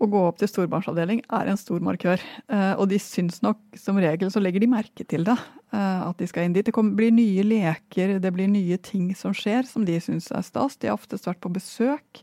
Å 0.00 0.08
gå 0.08 0.20
opp 0.24 0.38
til 0.40 0.48
storbarnsavdeling 0.48 1.20
er 1.36 1.50
en 1.50 1.60
stor 1.60 1.82
markør. 1.84 2.22
Eh, 2.48 2.72
og 2.80 2.88
de 2.92 3.00
syns 3.02 3.42
nok, 3.44 3.60
som 3.76 3.98
regel, 4.00 4.30
så 4.32 4.40
legger 4.40 4.62
de 4.62 4.70
merke 4.72 5.04
til 5.04 5.26
det. 5.28 5.36
Eh, 5.74 6.00
at 6.06 6.16
de 6.20 6.28
skal 6.30 6.46
inn 6.46 6.56
dit. 6.56 6.64
Det 6.64 6.74
kommer, 6.74 6.96
blir 6.96 7.12
nye 7.14 7.44
leker, 7.44 8.16
det 8.22 8.34
blir 8.34 8.48
nye 8.50 8.80
ting 8.80 9.12
som 9.18 9.36
skjer 9.36 9.68
som 9.68 9.84
de 9.84 9.98
syns 10.00 10.30
er 10.32 10.46
stas. 10.46 10.78
De 10.80 10.88
har 10.88 10.96
oftest 10.96 11.28
vært 11.28 11.42
på 11.44 11.52
besøk. 11.52 12.22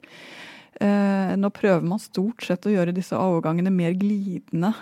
Eh, 0.78 1.36
nå 1.38 1.52
prøver 1.54 1.86
man 1.86 2.02
stort 2.02 2.42
sett 2.46 2.66
å 2.66 2.74
gjøre 2.74 2.96
disse 2.98 3.18
avgangene 3.18 3.74
mer 3.74 3.94
glidende. 3.98 4.74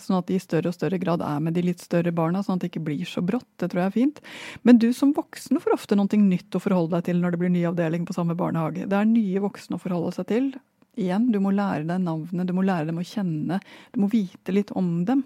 Sånn 0.00 0.16
at 0.16 0.28
de 0.30 0.36
i 0.38 0.40
større 0.40 0.70
og 0.70 0.76
større 0.76 0.96
grad 1.02 1.20
er 1.24 1.40
med 1.44 1.52
de 1.56 1.66
litt 1.66 1.82
større 1.82 2.12
barna, 2.14 2.40
sånn 2.44 2.56
at 2.56 2.64
det 2.64 2.70
ikke 2.70 2.84
blir 2.86 3.04
så 3.08 3.20
brått. 3.24 3.48
Det 3.60 3.68
tror 3.68 3.82
jeg 3.82 3.90
er 3.90 3.96
fint. 3.96 4.20
Men 4.64 4.80
du 4.80 4.88
som 4.96 5.12
voksen 5.16 5.60
får 5.60 5.76
ofte 5.76 5.98
noe 5.98 6.20
nytt 6.22 6.56
å 6.56 6.62
forholde 6.62 6.96
deg 6.96 7.10
til 7.10 7.20
når 7.20 7.34
det 7.34 7.42
blir 7.42 7.52
ny 7.52 7.66
avdeling 7.68 8.08
på 8.08 8.16
samme 8.16 8.38
barnehage. 8.38 8.88
Det 8.88 8.96
er 8.96 9.08
nye 9.08 9.42
voksne 9.44 9.76
å 9.76 9.82
forholde 9.82 10.16
seg 10.16 10.30
til 10.32 10.52
igjen, 11.00 11.30
du 11.32 11.40
må 11.42 11.52
lære 11.54 11.86
deg 11.88 12.02
navnet, 12.04 12.46
du 12.48 12.54
må 12.56 12.64
lære 12.66 12.90
dem 12.90 13.00
å 13.00 13.06
kjenne. 13.06 13.60
Du 13.94 14.00
må 14.02 14.10
vite 14.12 14.54
litt 14.54 14.72
om 14.78 15.00
dem, 15.08 15.24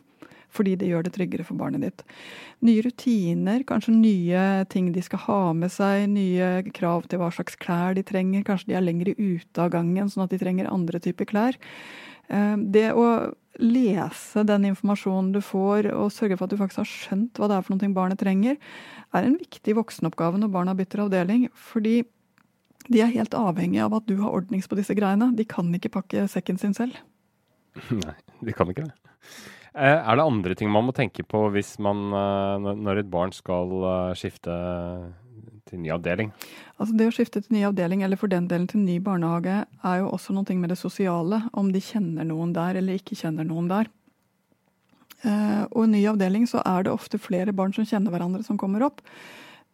fordi 0.55 0.77
det 0.79 0.89
gjør 0.91 1.07
det 1.07 1.15
tryggere 1.17 1.47
for 1.47 1.59
barnet 1.59 1.83
ditt. 1.83 2.05
Nye 2.65 2.85
rutiner, 2.87 3.65
kanskje 3.67 3.97
nye 3.97 4.45
ting 4.71 4.93
de 4.95 5.03
skal 5.05 5.25
ha 5.27 5.41
med 5.57 5.73
seg, 5.75 6.07
nye 6.15 6.51
krav 6.75 7.09
til 7.11 7.23
hva 7.23 7.31
slags 7.35 7.59
klær 7.61 7.99
de 7.99 8.07
trenger. 8.07 8.47
Kanskje 8.47 8.71
de 8.71 8.79
er 8.79 8.87
lengre 8.87 9.17
ute 9.19 9.63
av 9.63 9.73
gangen, 9.75 10.11
sånn 10.11 10.27
at 10.27 10.35
de 10.35 10.41
trenger 10.43 10.71
andre 10.71 11.03
typer 11.03 11.29
klær. 11.31 11.59
Eh, 12.29 12.57
det 12.57 12.91
å 12.95 13.09
lese 13.63 14.43
den 14.47 14.67
informasjonen 14.73 15.31
du 15.35 15.41
får, 15.45 15.91
og 15.95 16.13
sørge 16.15 16.39
for 16.39 16.47
at 16.47 16.55
du 16.55 16.61
faktisk 16.61 16.83
har 16.83 16.91
skjønt 16.91 17.39
hva 17.39 17.51
det 17.51 17.59
er 17.59 17.67
for 17.67 17.77
noe 17.77 17.95
barnet 17.95 18.23
trenger, 18.23 18.59
er 19.15 19.27
en 19.27 19.39
viktig 19.39 19.77
voksenoppgave 19.79 20.41
når 20.41 20.55
barna 20.55 20.75
bytter 20.79 21.05
avdeling. 21.07 21.47
Fordi 21.55 22.01
de 22.93 23.01
er 23.01 23.13
helt 23.15 23.35
avhengig 23.39 23.81
av 23.85 23.97
at 23.97 24.07
du 24.09 24.19
har 24.21 24.35
ordnings 24.37 24.69
på 24.69 24.77
disse 24.79 24.95
greiene. 24.97 25.31
De 25.37 25.47
kan 25.49 25.71
ikke 25.77 25.93
pakke 25.95 26.27
sekken 26.31 26.61
sin 26.61 26.77
selv. 26.77 26.99
Nei, 28.05 28.17
de 28.45 28.55
kan 28.57 28.71
ikke 28.71 28.87
det. 28.87 28.95
Eh, 29.75 29.99
er 29.99 30.17
det 30.17 30.23
andre 30.23 30.55
ting 30.55 30.71
man 30.71 30.87
må 30.87 30.95
tenke 30.95 31.25
på 31.27 31.49
hvis 31.51 31.75
man, 31.83 32.07
eh, 32.15 32.75
når 32.79 33.01
et 33.01 33.11
barn 33.11 33.33
skal 33.35 33.73
eh, 33.91 34.13
skifte 34.19 34.55
til 35.67 35.81
ny 35.83 35.91
avdeling? 35.91 36.31
Altså 36.79 36.95
Det 36.95 37.09
å 37.11 37.15
skifte 37.17 37.43
til 37.43 37.57
ny 37.57 37.65
avdeling, 37.67 38.05
eller 38.07 38.21
for 38.21 38.31
den 38.31 38.47
delen 38.51 38.69
til 38.71 38.85
ny 38.85 39.01
barnehage, 39.03 39.65
er 39.65 39.99
jo 40.03 40.13
også 40.15 40.37
noe 40.37 40.59
med 40.61 40.71
det 40.71 40.79
sosiale. 40.79 41.43
Om 41.53 41.73
de 41.75 41.83
kjenner 41.83 42.29
noen 42.29 42.55
der 42.55 42.79
eller 42.79 43.01
ikke 43.01 43.19
kjenner 43.19 43.47
noen 43.49 43.71
der. 43.73 43.91
Og 45.25 45.87
i 45.87 45.89
ny 45.89 46.03
avdeling 46.05 46.43
så 46.45 46.61
er 46.69 46.85
det 46.85 46.93
ofte 46.93 47.17
flere 47.17 47.55
barn 47.57 47.73
som 47.73 47.87
kjenner 47.89 48.13
hverandre, 48.13 48.43
som 48.45 48.59
kommer 48.61 48.85
opp. 48.85 49.01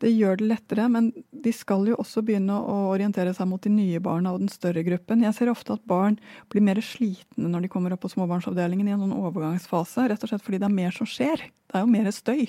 Det 0.01 0.11
gjør 0.15 0.39
det 0.41 0.49
lettere, 0.49 0.87
men 0.89 1.11
de 1.31 1.53
skal 1.53 1.85
jo 1.91 1.99
også 2.01 2.23
begynne 2.25 2.57
å 2.57 2.77
orientere 2.95 3.35
seg 3.37 3.49
mot 3.51 3.61
de 3.61 3.73
nye 3.75 4.01
barna 4.01 4.33
og 4.33 4.41
den 4.41 4.53
større 4.53 4.85
gruppen. 4.87 5.25
Jeg 5.27 5.37
ser 5.37 5.53
ofte 5.53 5.77
at 5.77 5.85
barn 5.89 6.17
blir 6.53 6.65
mer 6.65 6.81
slitne 6.85 7.51
når 7.53 7.67
de 7.67 7.73
kommer 7.73 7.93
opp 7.93 8.07
på 8.07 8.13
småbarnsavdelingen 8.15 8.89
i 8.89 8.95
en 8.97 9.05
sånn 9.05 9.19
overgangsfase, 9.19 10.09
rett 10.09 10.25
og 10.25 10.33
slett 10.33 10.47
fordi 10.47 10.63
det 10.63 10.71
er 10.71 10.79
mer 10.79 10.97
som 10.97 11.09
skjer. 11.09 11.45
Det 11.69 11.77
er 11.77 11.85
jo 11.85 11.93
mer 11.93 12.09
støy. 12.17 12.47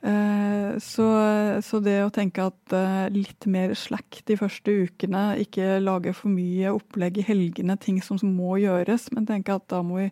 Eh, 0.00 0.78
så, 0.80 1.06
så, 1.60 1.80
det 1.84 1.98
å 2.06 2.12
tenke 2.14 2.46
at 2.48 2.72
eh, 2.72 3.10
litt 3.12 3.44
mer 3.52 3.74
slack 3.76 4.22
de 4.30 4.38
første 4.40 4.72
ukene, 4.86 5.24
ikke 5.44 5.76
lage 5.82 6.14
for 6.16 6.32
mye 6.32 6.72
opplegg 6.72 7.20
i 7.20 7.26
helgene, 7.26 7.76
ting 7.76 8.00
som 8.04 8.16
må 8.24 8.56
gjøres, 8.62 9.10
men 9.12 9.28
tenke 9.28 9.58
at 9.60 9.68
da 9.68 9.82
må 9.84 10.00
vi 10.00 10.08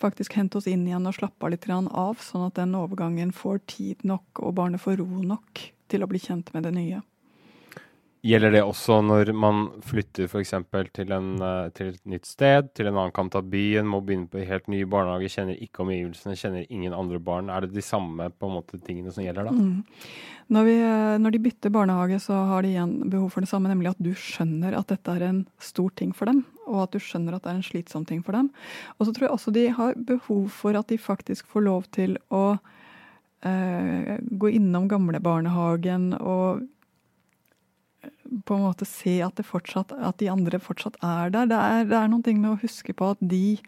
faktisk 0.00 0.36
hente 0.36 0.58
oss 0.58 0.68
inn 0.70 0.86
igjen 0.86 1.08
og 1.08 1.16
slappe 1.16 1.46
av 1.46 1.54
litt 1.54 1.68
av, 1.68 2.20
sånn 2.20 2.46
at 2.48 2.58
den 2.58 2.74
overgangen 2.78 3.32
får 3.32 3.60
tid 3.66 4.04
nok 4.04 4.42
og 4.42 4.56
barnet 4.58 4.82
får 4.82 5.00
ro 5.00 5.22
nok 5.22 5.62
til 5.88 6.02
å 6.02 6.10
bli 6.10 6.20
kjent 6.20 6.52
med 6.54 6.66
det 6.66 6.74
nye. 6.76 7.02
Gjelder 8.26 8.54
det 8.56 8.62
også 8.66 8.98
når 9.06 9.30
man 9.38 9.66
flytter 9.86 10.26
f.eks. 10.26 10.54
Til, 10.96 11.12
eh, 11.12 11.66
til 11.76 11.90
et 11.92 12.00
nytt 12.10 12.26
sted, 12.26 12.72
til 12.74 12.88
en 12.88 12.96
annen 12.96 13.14
kant 13.14 13.36
av 13.38 13.46
byen, 13.52 13.86
må 13.86 14.00
begynne 14.02 14.30
på 14.30 14.42
helt 14.48 14.66
ny 14.72 14.80
barnehage, 14.90 15.30
kjenner 15.36 15.60
ikke 15.62 15.84
omgivelsene, 15.84 16.34
kjenner 16.38 16.66
ingen 16.66 16.96
andre 16.96 17.20
barn. 17.22 17.52
Er 17.52 17.62
det 17.62 17.76
de 17.76 17.84
samme 17.84 18.30
måte 18.42 18.80
tingene 18.82 19.14
som 19.14 19.22
gjelder 19.22 19.46
da? 19.46 19.54
Mm. 19.54 19.84
Når, 20.56 20.66
vi, 20.66 20.76
eh, 20.88 21.14
når, 21.22 21.36
de 21.36 21.42
bytter 21.46 21.74
barnehage, 21.74 22.20
så 22.26 22.42
har 22.50 22.66
de 22.66 22.74
igjen 22.74 22.98
behov 23.12 23.30
for 23.34 23.46
det 23.46 23.50
samme, 23.50 23.70
nemlig 23.70 23.92
at 23.94 24.02
du 24.02 24.12
skjønner 24.18 24.74
at 24.78 24.90
dette 24.90 25.16
er 25.16 25.26
en 25.28 25.42
stor 25.62 25.94
ting 25.98 26.14
for 26.16 26.30
dem, 26.30 26.44
og 26.66 26.86
at 26.86 26.94
du 26.96 27.02
skjønner 27.02 27.36
at 27.36 27.46
det 27.46 27.52
er 27.52 27.60
en 27.60 27.66
slitsom 27.66 28.06
ting 28.10 28.22
for 28.26 28.38
dem. 28.38 28.50
Og 28.98 29.06
så 29.06 29.14
tror 29.14 29.28
jeg 29.28 29.36
også 29.36 29.54
de 29.54 29.68
har 29.78 29.98
behov 30.08 30.48
for 30.54 30.78
at 30.78 30.90
de 30.90 30.98
faktisk 30.98 31.46
får 31.52 31.66
lov 31.66 31.90
til 31.94 32.18
å 32.34 32.46
eh, 33.46 34.16
gå 34.18 34.56
innom 34.58 34.90
gamlebarnehagen 34.90 36.16
og 36.18 36.66
på 38.46 38.56
en 38.56 38.64
måte 38.66 38.88
se 38.88 39.18
at, 39.24 39.40
fortsatt, 39.46 39.92
at 39.92 40.18
de 40.22 40.30
andre 40.32 40.60
fortsatt 40.62 40.98
er 41.04 41.30
der. 41.34 41.50
Det 41.50 41.60
er, 41.60 41.84
det 41.90 41.98
er 41.98 42.10
noen 42.12 42.24
ting 42.26 42.40
med 42.42 42.54
å 42.54 42.60
huske 42.60 42.94
på 42.96 43.12
at 43.14 43.22
de 43.22 43.58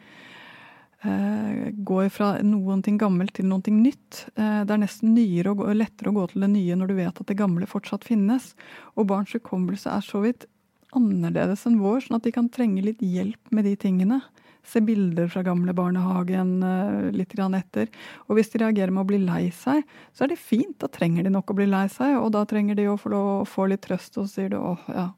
eh, 1.06 1.70
går 1.88 2.10
fra 2.14 2.34
noen 2.44 2.82
ting 2.84 2.98
gammelt 3.00 3.36
til 3.38 3.48
noe 3.50 3.74
nytt. 3.74 4.24
Eh, 4.34 4.60
det 4.66 4.74
er 4.74 4.82
nesten 4.82 5.14
nyere 5.16 5.54
og 5.56 5.74
lettere 5.76 6.12
å 6.12 6.18
gå 6.18 6.28
til 6.32 6.46
det 6.46 6.52
nye 6.54 6.78
når 6.78 6.92
du 6.92 6.98
vet 7.00 7.22
at 7.22 7.30
det 7.30 7.38
gamle 7.38 7.68
fortsatt 7.70 8.06
finnes. 8.08 8.52
Og 8.96 9.08
barns 9.12 9.34
hukommelse 9.36 9.92
er 9.92 10.04
så 10.04 10.22
vidt 10.26 10.48
annerledes 10.96 11.66
enn 11.68 11.80
vår, 11.82 12.06
sånn 12.06 12.18
at 12.18 12.24
de 12.24 12.32
kan 12.32 12.48
trenge 12.52 12.84
litt 12.84 13.02
hjelp 13.04 13.52
med 13.54 13.68
de 13.68 13.74
tingene 13.78 14.22
se 14.68 14.82
bilder 14.84 15.28
fra 15.32 15.42
gamle 15.46 15.72
barnehagen 15.76 16.58
uh, 16.62 17.08
litt 17.14 17.34
etter. 17.38 17.88
Og 18.28 18.38
hvis 18.38 18.50
de 18.52 18.60
reagerer 18.62 18.92
med 18.92 19.04
å 19.04 19.08
bli 19.08 19.20
lei 19.22 19.48
seg, 19.54 19.82
så 20.12 20.24
er 20.24 20.32
det 20.32 20.40
fint. 20.40 20.76
Da 20.80 20.90
trenger 20.92 21.24
de 21.24 21.32
nok 21.32 21.50
å 21.50 21.56
bli 21.58 21.68
lei 21.68 21.86
seg, 21.92 22.18
og 22.20 22.32
da 22.36 22.44
trenger 22.48 22.78
de 22.78 22.88
å 22.88 22.98
få, 22.98 23.66
litt 23.66 23.84
trøst. 23.86 24.18
Og 24.18 24.28
så 24.28 24.34
sier 24.34 24.52
du 24.52 24.58
åh, 24.60 24.84
ja, 24.92 25.08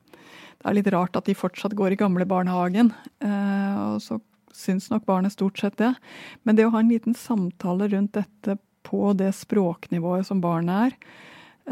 det 0.61 0.69
er 0.69 0.79
litt 0.79 0.93
rart 0.95 1.17
at 1.19 1.27
de 1.27 1.37
fortsatt 1.37 1.77
går 1.79 1.97
i 1.97 2.01
gamle 2.01 2.27
barnehagen. 2.29 2.93
Uh, 3.25 3.97
og 3.97 4.05
så 4.05 4.21
syns 4.55 4.91
nok 4.91 5.07
barnet 5.09 5.35
stort 5.35 5.59
sett 5.59 5.79
det. 5.81 5.95
Men 6.45 6.59
det 6.59 6.69
å 6.69 6.75
ha 6.75 6.83
en 6.83 6.93
liten 6.93 7.17
samtale 7.17 7.91
rundt 7.91 8.17
dette 8.19 8.59
på 8.87 9.13
det 9.19 9.33
språknivået 9.37 10.27
som 10.27 10.41
barnet 10.43 10.91
er, 10.91 10.97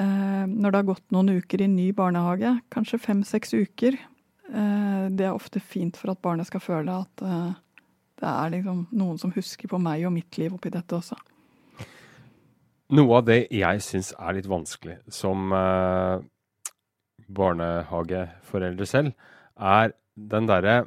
uh, 0.03 0.45
når 0.47 0.71
det 0.71 0.79
har 0.83 0.93
gått 0.93 1.09
noen 1.15 1.39
uker 1.39 1.65
i 1.65 1.71
ny 1.71 1.91
barnehage, 1.97 2.59
kanskje 2.75 3.03
fem-seks 3.07 3.55
uker, 3.57 4.01
det 4.49 5.27
er 5.27 5.35
ofte 5.37 5.61
fint 5.61 5.99
for 6.01 6.09
at 6.09 6.23
barnet 6.25 6.49
skal 6.49 6.63
føle 6.65 6.95
at 7.03 7.23
det 8.19 8.29
er 8.29 8.53
liksom 8.57 8.87
noen 8.99 9.19
som 9.21 9.33
husker 9.35 9.71
på 9.71 9.81
meg 9.83 10.07
og 10.09 10.15
mitt 10.15 10.39
liv 10.41 10.55
oppi 10.57 10.73
dette 10.75 10.97
også. 10.97 11.19
Noe 12.97 13.19
av 13.19 13.27
det 13.29 13.43
jeg 13.53 13.83
syns 13.85 14.15
er 14.17 14.37
litt 14.39 14.49
vanskelig 14.49 14.97
som 15.13 15.53
eh, 15.53 16.23
barnehageforeldre 17.29 18.87
selv, 18.89 19.13
er 19.59 19.93
den 20.17 20.49
derre 20.49 20.79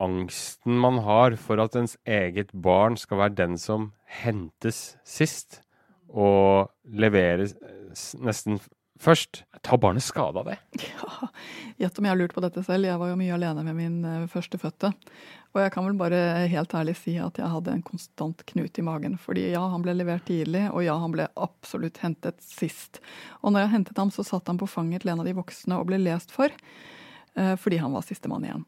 angsten 0.00 0.76
man 0.80 1.00
har 1.04 1.36
for 1.40 1.60
at 1.62 1.76
ens 1.76 1.96
eget 2.08 2.52
barn 2.52 2.96
skal 3.00 3.20
være 3.24 3.38
den 3.42 3.56
som 3.60 3.90
hentes 4.20 4.98
sist, 5.08 5.60
og 6.10 6.70
leveres 6.84 7.54
nesten 8.18 8.58
først. 9.00 9.44
Tar 9.62 9.80
barnet 9.80 10.04
skade 10.04 10.40
av 10.40 10.48
det? 10.48 10.58
Ja, 10.82 11.28
Gjett 11.80 11.98
om 11.98 12.06
jeg 12.06 12.12
har 12.12 12.18
lurt 12.20 12.34
på 12.36 12.42
dette 12.44 12.62
selv. 12.64 12.88
Jeg 12.88 13.00
var 13.00 13.12
jo 13.12 13.18
mye 13.20 13.36
alene 13.36 13.64
med 13.64 13.76
min 13.76 13.98
uh, 14.04 14.28
førstefødte. 14.30 14.92
Og 15.50 15.58
jeg 15.64 15.72
kan 15.74 15.82
vel 15.82 15.96
bare 15.98 16.18
helt 16.50 16.74
ærlig 16.78 16.94
si 17.00 17.16
at 17.18 17.38
jeg 17.40 17.50
hadde 17.50 17.72
en 17.74 17.82
konstant 17.82 18.44
knut 18.52 18.78
i 18.78 18.84
magen. 18.86 19.16
Fordi 19.18 19.48
ja, 19.50 19.64
han 19.72 19.82
ble 19.82 19.96
levert 19.98 20.28
tidlig, 20.28 20.68
og 20.70 20.84
ja, 20.86 20.94
han 21.02 21.14
ble 21.14 21.26
absolutt 21.34 21.98
hentet 22.04 22.38
sist. 22.44 23.00
Og 23.42 23.50
når 23.50 23.64
jeg 23.64 23.72
hentet 23.72 23.98
ham, 23.98 24.12
så 24.14 24.22
satt 24.26 24.46
han 24.50 24.60
på 24.60 24.68
fanget 24.70 25.02
til 25.02 25.10
en 25.10 25.24
av 25.24 25.26
de 25.26 25.34
voksne 25.34 25.80
og 25.80 25.88
ble 25.90 25.98
lest 26.04 26.30
for. 26.34 26.54
Eh, 27.34 27.56
fordi 27.58 27.80
han 27.82 27.96
var 27.96 28.06
sistemann 28.06 28.46
igjen. 28.46 28.62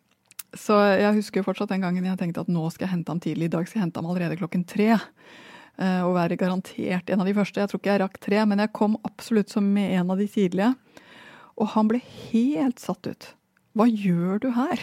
Så 0.58 0.74
jeg 0.98 1.14
husker 1.16 1.40
jo 1.40 1.46
fortsatt 1.46 1.70
den 1.72 1.84
gangen 1.84 2.04
jeg 2.04 2.18
tenkte 2.20 2.42
at 2.42 2.50
nå 2.52 2.66
skal 2.74 2.88
jeg 2.88 2.96
hente 2.96 3.14
ham 3.14 3.22
tidlig. 3.22 3.48
I 3.48 3.54
dag 3.54 3.68
skal 3.68 3.78
jeg 3.78 3.86
hente 3.86 4.02
ham 4.02 4.10
allerede 4.10 4.38
klokken 4.40 4.66
tre. 4.68 4.98
Eh, 5.78 6.00
og 6.04 6.16
være 6.18 6.40
garantert 6.40 7.08
en 7.08 7.22
av 7.22 7.30
de 7.30 7.36
første. 7.36 7.62
Jeg 7.62 7.70
tror 7.70 7.80
ikke 7.80 7.94
jeg 7.94 8.02
rakk 8.02 8.18
tre, 8.26 8.42
men 8.48 8.60
jeg 8.60 8.74
kom 8.76 8.98
absolutt 9.06 9.54
som 9.54 9.70
med 9.70 9.94
en 10.00 10.10
av 10.12 10.18
de 10.20 10.26
tidlige. 10.28 10.72
Og 11.62 11.70
han 11.76 11.88
ble 11.88 12.02
helt 12.02 12.82
satt 12.82 13.06
ut. 13.06 13.30
Hva 13.78 13.86
gjør 13.88 14.42
du 14.42 14.50
her? 14.58 14.82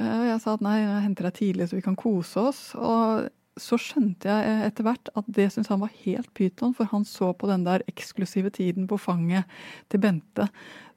Eh, 0.00 0.16
og 0.16 0.30
jeg 0.30 0.40
sa 0.42 0.56
at 0.56 0.64
nei, 0.64 0.78
jeg 0.80 1.04
henter 1.04 1.28
deg 1.28 1.36
tidlig 1.36 1.68
så 1.68 1.78
vi 1.78 1.84
kan 1.84 1.98
kose 1.98 2.48
oss. 2.50 2.62
Og 2.78 3.28
så 3.60 3.76
skjønte 3.80 4.30
jeg 4.30 4.68
etter 4.70 4.86
hvert 4.86 5.10
at 5.18 5.26
det 5.28 5.50
syntes 5.52 5.68
han 5.72 5.82
var 5.82 5.92
helt 6.04 6.30
pyton, 6.38 6.72
for 6.76 6.88
han 6.92 7.04
så 7.04 7.32
på 7.36 7.50
den 7.50 7.66
der 7.66 7.84
eksklusive 7.90 8.52
tiden 8.54 8.86
på 8.88 8.96
fanget 9.00 9.50
til 9.92 10.00
Bente 10.00 10.46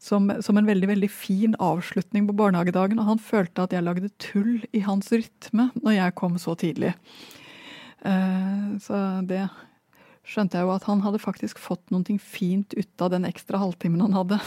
som, 0.03 0.29
som, 0.43 0.59
en 0.59 0.67
veldig 0.67 0.89
veldig 0.93 1.09
fin 1.11 1.57
avslutning 1.63 2.27
på 2.29 2.37
barnehagedagen. 2.39 3.01
Og 3.01 3.09
han 3.11 3.23
følte 3.23 3.65
at 3.65 3.75
jeg 3.75 3.85
lagde 3.85 4.13
tull 4.21 4.63
i 4.71 4.83
hans 4.85 5.11
rytme 5.11 5.69
når 5.81 5.97
jeg 5.97 6.17
kom 6.19 6.39
så 6.41 6.55
tidlig. 6.59 6.93
Eh, 8.03 8.67
så 8.83 9.03
det 9.27 9.45
skjønte 10.23 10.59
jeg 10.59 10.67
jo 10.67 10.75
at 10.75 10.85
han 10.87 11.03
hadde 11.03 11.19
faktisk 11.19 11.59
fått 11.59 11.91
noe 11.91 12.19
fint 12.19 12.75
ut 12.77 13.03
av 13.03 13.11
den 13.15 13.27
ekstra 13.27 13.59
halvtimen 13.59 14.05
han 14.05 14.15
hadde. 14.21 14.39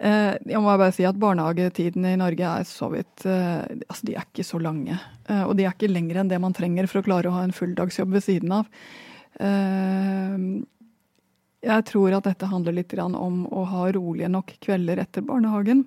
Eh, 0.00 0.34
jeg 0.48 0.60
må 0.64 0.70
bare 0.80 0.94
si 0.96 1.04
at 1.04 1.18
Barnehagetidene 1.20 2.14
i 2.14 2.18
Norge 2.20 2.48
er 2.48 2.64
så 2.64 2.88
vidt 2.88 3.26
eh, 3.28 3.66
altså 3.84 4.06
de 4.08 4.16
er 4.16 4.24
ikke 4.24 4.46
så 4.48 4.60
lange. 4.62 4.96
Eh, 5.28 5.42
og 5.44 5.52
de 5.58 5.66
er 5.66 5.74
ikke 5.74 5.90
lengre 5.92 6.22
enn 6.22 6.30
det 6.30 6.40
man 6.40 6.56
trenger 6.56 6.88
for 6.88 7.02
å 7.02 7.06
klare 7.06 7.28
å 7.28 7.34
ha 7.36 7.44
en 7.44 7.52
fulldagsjobb 7.56 8.16
ved 8.16 8.24
siden 8.24 8.54
av. 8.60 8.70
Jeg 11.60 11.84
tror 11.88 12.16
at 12.16 12.26
dette 12.26 12.48
handler 12.48 12.74
litt 12.76 12.92
om 12.98 13.44
å 13.46 13.62
ha 13.68 13.86
rolige 13.92 14.28
nok 14.32 14.54
kvelder 14.64 15.00
etter 15.00 15.24
barnehagen. 15.24 15.84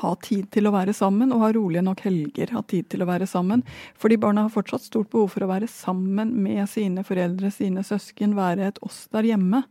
Ha 0.00 0.14
tid 0.22 0.48
til 0.54 0.66
å 0.66 0.72
være 0.74 0.94
sammen, 0.96 1.30
og 1.34 1.42
ha 1.44 1.50
rolige 1.54 1.84
nok 1.86 2.00
helger. 2.06 2.50
Ha 2.54 2.62
tid 2.70 2.88
til 2.90 3.04
å 3.04 3.10
være 3.10 3.28
sammen. 3.30 3.62
Fordi 4.00 4.18
barna 4.18 4.46
har 4.46 4.54
fortsatt 4.54 4.86
stort 4.86 5.12
behov 5.12 5.34
for 5.34 5.46
å 5.46 5.50
være 5.50 5.68
sammen 5.70 6.32
med 6.42 6.66
sine 6.70 7.04
foreldre, 7.06 7.52
sine 7.54 7.84
søsken, 7.86 8.34
være 8.38 8.72
et 8.72 8.82
oss 8.86 9.04
der 9.14 9.28
hjemme. 9.34 9.62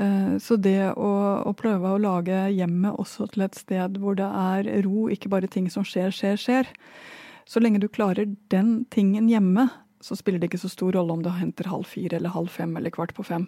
Eh, 0.00 0.36
så 0.40 0.56
det 0.56 0.94
å, 0.96 1.10
å, 1.44 1.52
prøve 1.56 1.90
å 1.92 2.00
lage 2.00 2.46
hjemmet 2.56 2.96
også 2.96 3.26
til 3.32 3.44
et 3.44 3.58
sted 3.58 3.98
hvor 4.00 4.16
det 4.16 4.28
er 4.28 4.70
ro, 4.86 5.08
ikke 5.12 5.32
bare 5.32 5.50
ting 5.52 5.68
som 5.72 5.84
skjer, 5.84 6.08
skjer, 6.14 6.38
skjer 6.40 6.70
Så 7.44 7.60
lenge 7.60 7.82
du 7.82 7.90
klarer 7.92 8.30
den 8.52 8.86
tingen 8.92 9.28
hjemme, 9.28 9.66
så 10.00 10.16
spiller 10.16 10.40
det 10.40 10.48
ikke 10.48 10.62
så 10.62 10.72
stor 10.72 10.96
rolle 10.96 11.18
om 11.18 11.24
du 11.24 11.28
henter 11.34 11.68
halv 11.68 11.84
fire 11.90 12.16
eller 12.16 12.32
halv 12.32 12.48
fem 12.50 12.72
eller 12.78 12.94
kvart 12.94 13.12
på 13.14 13.26
fem. 13.26 13.44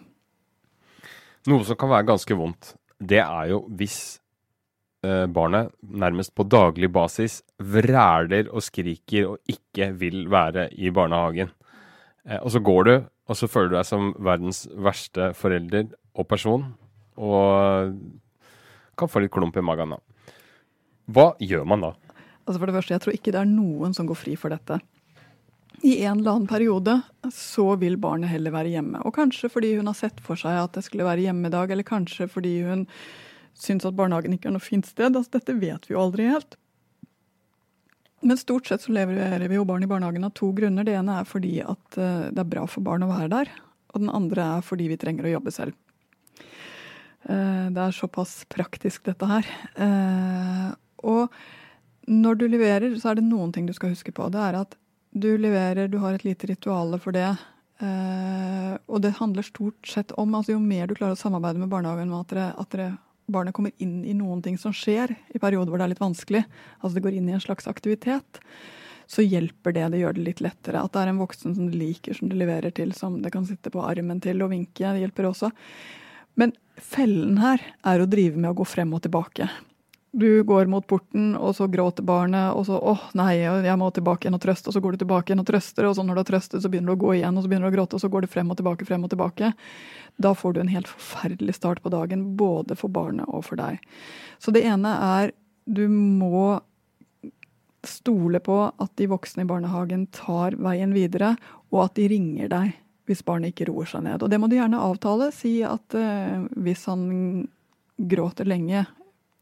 Noe 1.49 1.65
som 1.65 1.77
kan 1.77 1.91
være 1.91 2.09
ganske 2.11 2.37
vondt, 2.37 2.75
det 3.01 3.23
er 3.23 3.49
jo 3.51 3.63
hvis 3.77 3.97
eh, 5.05 5.25
barnet 5.25 5.73
nærmest 5.81 6.35
på 6.37 6.45
daglig 6.45 6.91
basis 6.93 7.41
vræler 7.57 8.51
og 8.51 8.63
skriker 8.65 9.33
og 9.33 9.51
ikke 9.51 9.91
vil 9.97 10.25
være 10.31 10.69
i 10.77 10.93
barnehagen. 10.93 11.51
Eh, 12.29 12.39
og 12.39 12.53
så 12.53 12.61
går 12.61 12.87
du, 12.87 12.95
og 13.25 13.37
så 13.37 13.49
føler 13.49 13.73
du 13.73 13.77
deg 13.79 13.89
som 13.89 14.13
verdens 14.21 14.65
verste 14.69 15.33
forelder 15.37 15.89
og 16.15 16.27
person, 16.29 16.67
og 17.15 17.93
kan 18.95 19.11
få 19.11 19.23
litt 19.23 19.33
klump 19.35 19.57
i 19.57 19.63
magen 19.65 19.95
da. 19.95 20.01
Hva 21.11 21.29
gjør 21.43 21.65
man 21.69 21.83
da? 21.85 21.93
Altså 22.45 22.59
For 22.59 22.69
det 22.69 22.75
første, 22.77 22.93
jeg 22.95 23.03
tror 23.03 23.17
ikke 23.17 23.33
det 23.33 23.41
er 23.41 23.49
noen 23.49 23.95
som 23.97 24.07
går 24.09 24.17
fri 24.19 24.35
for 24.39 24.53
dette. 24.53 24.79
I 25.85 25.97
en 26.07 26.21
eller 26.21 26.31
annen 26.31 26.49
periode 26.49 26.95
så 27.33 27.75
vil 27.81 27.97
barnet 28.01 28.31
heller 28.31 28.53
være 28.53 28.71
hjemme. 28.73 29.01
Og 29.05 29.15
kanskje 29.17 29.51
fordi 29.51 29.75
hun 29.75 29.89
har 29.91 29.97
sett 29.97 30.21
for 30.23 30.39
seg 30.39 30.57
at 30.61 30.77
det 30.77 30.85
skulle 30.85 31.07
være 31.07 31.25
hjemmedag, 31.27 31.73
eller 31.73 31.85
kanskje 31.85 32.29
fordi 32.31 32.59
hun 32.65 32.85
syns 33.55 33.85
at 33.87 33.97
barnehagen 33.97 34.35
ikke 34.35 34.49
er 34.49 34.55
noe 34.55 34.63
fint 34.63 34.87
sted. 34.87 35.11
Altså 35.11 35.37
Dette 35.37 35.57
vet 35.59 35.89
vi 35.89 35.95
jo 35.95 36.01
aldri 36.01 36.29
helt. 36.31 36.57
Men 38.25 38.39
stort 38.41 38.69
sett 38.69 38.81
så 38.81 38.93
leverer 38.95 39.45
vi 39.45 39.57
jo 39.57 39.67
barn 39.67 39.83
i 39.85 39.89
barnehagen 39.89 40.25
av 40.25 40.33
to 40.37 40.49
grunner. 40.57 40.87
Det 40.87 40.95
ene 40.97 41.19
er 41.19 41.29
fordi 41.29 41.59
at 41.61 41.97
eh, 42.01 42.29
det 42.33 42.41
er 42.41 42.53
bra 42.55 42.65
for 42.69 42.85
barn 42.85 43.05
å 43.05 43.11
være 43.11 43.29
der. 43.33 43.51
Og 43.93 44.01
den 44.01 44.13
andre 44.13 44.47
er 44.57 44.65
fordi 44.65 44.89
vi 44.89 44.97
trenger 45.01 45.27
å 45.27 45.35
jobbe 45.35 45.53
selv. 45.53 45.77
Eh, 47.25 47.67
det 47.73 47.81
er 47.81 47.95
såpass 47.95 48.43
praktisk, 48.51 49.05
dette 49.07 49.29
her. 49.29 49.47
Eh, 49.81 50.71
og 51.05 51.33
når 52.05 52.37
du 52.37 52.47
leverer, 52.47 52.93
så 53.01 53.11
er 53.11 53.19
det 53.19 53.25
noen 53.25 53.53
ting 53.53 53.65
du 53.65 53.73
skal 53.73 53.93
huske 53.95 54.13
på. 54.13 54.29
Det 54.33 54.41
er 54.41 54.59
at 54.61 54.77
du 55.15 55.31
leverer, 55.39 55.87
du 55.89 55.97
har 56.03 56.13
et 56.13 56.25
lite 56.27 56.49
rituale 56.51 56.99
for 57.01 57.15
det. 57.15 57.31
Eh, 57.81 58.75
og 58.87 59.01
det 59.01 59.15
handler 59.17 59.47
stort 59.47 59.89
sett 59.89 60.13
om 60.19 60.35
altså 60.37 60.53
Jo 60.53 60.61
mer 60.63 60.87
du 60.87 60.93
klarer 60.95 61.17
å 61.17 61.19
samarbeide 61.19 61.59
med 61.59 61.71
barnehagen 61.71 62.07
med 62.07 62.21
at, 62.21 62.29
dere, 62.31 62.45
at 62.61 62.71
dere, 62.71 62.87
barnet 63.27 63.55
kommer 63.57 63.73
inn 63.83 63.97
i 64.07 64.13
noen 64.15 64.43
ting 64.45 64.55
som 64.61 64.71
skjer 64.75 65.11
i 65.33 65.41
perioder 65.41 65.73
hvor 65.73 65.81
det 65.81 65.87
er 65.87 65.91
litt 65.95 66.03
vanskelig, 66.03 66.43
altså 66.79 66.93
det 66.95 67.03
går 67.03 67.17
inn 67.17 67.27
i 67.31 67.35
en 67.35 67.43
slags 67.43 67.67
aktivitet, 67.67 68.39
så 69.11 69.25
hjelper 69.25 69.75
det. 69.75 69.89
Det 69.91 69.99
gjør 70.03 70.15
det 70.15 70.27
litt 70.27 70.43
lettere. 70.45 70.83
At 70.83 70.93
det 70.93 71.01
er 71.01 71.11
en 71.11 71.23
voksen 71.23 71.57
som 71.57 71.67
du 71.71 71.75
liker, 71.77 72.15
som 72.15 72.29
du 72.29 72.37
leverer 72.37 72.71
til, 72.75 72.93
som 72.95 73.17
det 73.23 73.33
kan 73.33 73.47
sitte 73.49 73.73
på 73.73 73.83
armen 73.83 74.21
til 74.23 74.45
og 74.45 74.53
vinke, 74.53 74.85
det 74.85 75.03
hjelper 75.03 75.29
også. 75.31 75.51
Men 76.39 76.53
fellen 76.81 77.37
her 77.39 77.61
er 77.83 78.01
å 78.01 78.09
drive 78.09 78.37
med 78.39 78.51
å 78.51 78.59
gå 78.59 78.67
frem 78.67 78.93
og 78.95 79.03
tilbake. 79.05 79.47
Du 80.15 80.43
går 80.47 80.69
mot 80.71 80.85
porten, 80.87 81.33
og 81.35 81.57
så 81.57 81.67
gråter 81.67 82.03
barnet, 82.07 82.55
og 82.55 82.65
så 82.65 82.79
'åh, 82.79 83.01
nei, 83.19 83.35
jeg 83.43 83.77
må 83.77 83.91
tilbake 83.91 84.23
igjen 84.23 84.37
og 84.37 84.41
trøste', 84.41 84.67
og 84.67 84.73
så 84.73 84.79
går 84.79 84.91
du 84.95 85.03
tilbake 85.03 85.27
igjen 85.27 85.43
og 85.43 85.45
trøster, 85.45 85.83
og 85.83 85.95
så 85.95 86.05
når 86.05 86.15
du 86.15 86.19
har 86.23 86.29
trøstet, 86.29 86.61
så 86.61 86.69
begynner 86.71 86.95
du 86.95 86.95
å 86.95 87.03
gå 87.03 87.15
igjen, 87.15 87.35
og 87.35 87.43
så 87.43 87.49
begynner 87.49 87.67
du 87.67 87.75
å 87.75 87.77
gråte, 87.77 87.95
og 87.95 88.01
så 88.01 88.09
går 88.09 88.21
du 88.21 88.27
frem 88.27 88.49
og 88.49 88.55
tilbake, 88.55 88.85
frem 88.85 89.03
og 89.03 89.09
tilbake. 89.09 89.53
Da 90.17 90.31
får 90.33 90.53
du 90.53 90.59
en 90.61 90.71
helt 90.71 90.87
forferdelig 90.87 91.55
start 91.55 91.83
på 91.83 91.91
dagen, 91.91 92.37
både 92.37 92.77
for 92.77 92.87
barnet 92.87 93.27
og 93.27 93.43
for 93.43 93.57
deg. 93.57 93.79
Så 94.39 94.53
det 94.53 94.63
ene 94.63 94.87
er 94.87 95.33
du 95.67 95.89
må 95.89 96.61
stole 97.83 98.39
på 98.39 98.71
at 98.71 98.95
de 98.95 99.07
voksne 99.07 99.43
i 99.43 99.49
barnehagen 99.49 100.07
tar 100.07 100.55
veien 100.55 100.93
videre, 100.93 101.35
og 101.73 101.89
at 101.89 101.95
de 101.95 102.07
ringer 102.07 102.47
deg 102.47 102.73
hvis 103.09 103.23
barnet 103.25 103.53
ikke 103.53 103.69
roer 103.69 103.89
seg 103.89 104.05
ned. 104.05 104.23
Og 104.23 104.31
det 104.31 104.39
må 104.41 104.49
du 104.49 104.57
gjerne 104.57 104.81
avtale. 104.81 105.29
Si 105.35 105.59
at 105.65 105.97
uh, 105.97 106.45
hvis 106.65 106.85
han 106.89 107.07
gråter 107.95 108.47
lenge, 108.49 108.85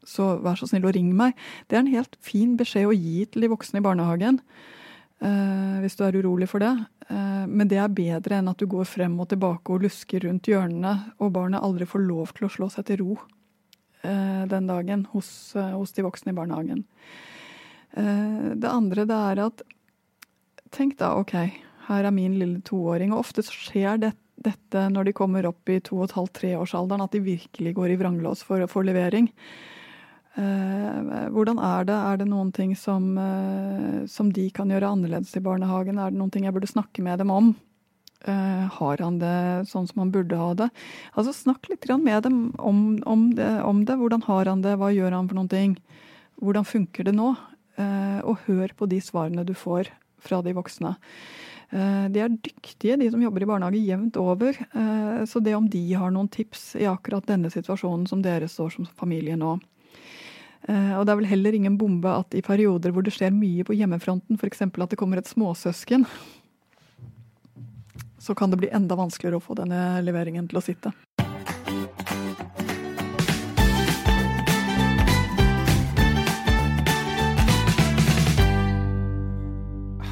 så 0.04 0.34
vær 0.44 0.58
så 0.60 0.68
snill 0.68 0.86
og 0.88 0.94
ring 0.96 1.10
meg. 1.16 1.36
Det 1.68 1.78
er 1.78 1.84
en 1.84 1.94
helt 1.94 2.18
fin 2.24 2.54
beskjed 2.60 2.90
å 2.90 2.96
gi 2.96 3.24
til 3.26 3.46
de 3.46 3.52
voksne 3.52 3.80
i 3.80 3.84
barnehagen. 3.84 4.40
Uh, 5.24 5.80
hvis 5.80 5.96
du 5.96 6.04
er 6.04 6.18
urolig 6.20 6.50
for 6.50 6.64
det. 6.64 6.74
Uh, 7.08 7.44
men 7.48 7.70
det 7.70 7.80
er 7.80 7.92
bedre 7.96 8.40
enn 8.40 8.50
at 8.52 8.60
du 8.60 8.68
går 8.70 8.88
frem 8.88 9.16
og 9.22 9.30
tilbake 9.32 9.72
og 9.72 9.86
lusker 9.86 10.26
rundt 10.28 10.50
hjørnene, 10.50 10.96
og 11.18 11.32
barnet 11.36 11.64
aldri 11.64 11.88
får 11.88 12.04
lov 12.04 12.34
til 12.36 12.48
å 12.48 12.54
slå 12.58 12.70
seg 12.72 12.90
til 12.90 13.04
ro 13.04 13.22
den 14.04 14.66
dagen 14.68 15.06
hos, 15.14 15.28
hos, 15.56 15.94
de 15.96 16.02
voksne 16.04 16.34
i 16.34 16.36
barnehagen. 16.36 16.82
det 17.96 18.68
andre 18.68 19.06
det 19.08 19.16
er 19.30 19.40
at 19.46 19.62
Tenk 20.74 20.98
da, 20.98 21.14
OK, 21.16 21.32
her 21.88 22.06
er 22.06 22.14
min 22.14 22.38
lille 22.40 22.60
toåring. 22.66 23.12
Og 23.12 23.24
ofte 23.24 23.44
skjer 23.46 24.00
det, 24.02 24.14
dette 24.44 24.88
når 24.92 25.08
de 25.08 25.16
kommer 25.16 25.46
opp 25.48 25.70
i 25.70 25.80
to 25.84 26.00
og 26.00 26.08
et 26.08 26.16
halvt 26.18 26.34
treårsalderen, 26.40 27.04
at 27.04 27.14
de 27.14 27.22
virkelig 27.24 27.74
går 27.76 27.94
i 27.94 28.00
vranglås 28.00 28.44
for, 28.46 28.64
for 28.70 28.86
levering. 28.86 29.30
Eh, 30.34 31.28
hvordan 31.30 31.60
er 31.62 31.86
det? 31.86 31.94
Er 31.94 32.18
det 32.18 32.26
noen 32.26 32.50
ting 32.54 32.74
som, 32.78 33.12
eh, 33.18 34.02
som, 34.10 34.32
de 34.34 34.48
kan 34.50 34.70
gjøre 34.72 34.90
annerledes 34.90 35.36
i 35.38 35.44
barnehagen? 35.44 35.98
Er 35.98 36.10
det 36.10 36.18
noen 36.18 36.32
ting 36.34 36.48
jeg 36.48 36.56
burde 36.56 36.70
snakke 36.70 37.04
med 37.06 37.22
dem 37.22 37.30
om? 37.30 37.54
Eh, 38.26 38.66
har 38.78 38.98
han 39.04 39.20
det 39.20 39.68
sånn 39.70 39.86
som 39.86 40.02
han 40.02 40.10
burde 40.10 40.38
ha 40.40 40.50
det? 40.58 40.70
Altså 41.14 41.34
Snakk 41.36 41.68
litt 41.70 41.86
med 42.00 42.22
dem 42.24 42.54
om, 42.58 42.98
om, 43.06 43.34
det, 43.36 43.62
om, 43.62 43.84
det, 43.84 43.98
Hvordan 44.00 44.24
har 44.26 44.46
han 44.50 44.62
det? 44.62 44.78
Hva 44.80 44.90
gjør 44.90 45.12
han 45.12 45.28
for 45.28 45.38
noen 45.38 45.52
ting? 45.52 45.76
Hvordan 46.42 46.64
funker 46.66 47.04
det 47.04 47.14
nå? 47.14 47.34
og 47.74 48.38
hør 48.46 48.70
på 48.78 48.86
de 48.86 49.00
svarene 49.02 49.42
du 49.42 49.50
får 49.58 49.88
fra 50.22 50.38
de 50.46 50.52
voksne. 50.54 50.92
De 51.70 52.20
er 52.20 52.34
dyktige, 52.34 52.96
de 53.00 53.08
som 53.10 53.22
jobber 53.22 53.42
i 53.42 53.48
barnehage, 53.48 53.80
jevnt 53.82 54.18
over. 54.20 54.58
Så 55.26 55.40
det 55.42 55.54
om 55.56 55.64
de 55.70 55.80
har 55.96 56.12
noen 56.14 56.28
tips 56.30 56.74
i 56.78 56.84
akkurat 56.86 57.26
denne 57.26 57.50
situasjonen 57.50 58.04
som 58.10 58.22
dere 58.22 58.50
står 58.50 58.74
som 58.76 58.88
familie 59.00 59.34
nå, 59.40 59.56
Eh, 60.68 60.92
og 60.96 61.04
det 61.04 61.12
er 61.12 61.20
vel 61.20 61.28
heller 61.28 61.56
ingen 61.56 61.76
bombe 61.80 62.08
at 62.08 62.34
i 62.36 62.42
perioder 62.44 62.94
hvor 62.94 63.04
det 63.04 63.12
skjer 63.14 63.34
mye 63.34 63.66
på 63.68 63.76
hjemmefronten, 63.76 64.38
f.eks. 64.40 64.64
at 64.64 64.94
det 64.94 65.00
kommer 65.00 65.20
et 65.20 65.28
småsøsken, 65.28 66.06
så 68.18 68.36
kan 68.36 68.52
det 68.52 68.62
bli 68.62 68.72
enda 68.72 68.96
vanskeligere 68.96 69.36
å 69.36 69.44
få 69.44 69.58
denne 69.58 70.00
leveringen 70.04 70.48
til 70.48 70.60
å 70.60 70.64
sitte. 70.64 70.94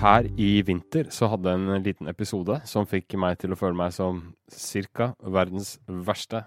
Her 0.03 0.27
i 0.35 0.57
vinter 0.67 1.07
så 1.15 1.29
hadde 1.31 1.53
jeg 1.53 1.61
en 1.63 1.85
liten 1.85 2.09
episode 2.11 2.57
som 2.67 2.89
fikk 2.91 3.15
meg 3.23 3.37
til 3.39 3.53
å 3.55 3.59
føle 3.59 3.79
meg 3.79 3.93
som 3.95 4.17
cirka 4.51 5.13
verdens 5.23 5.77
verste 5.87 6.41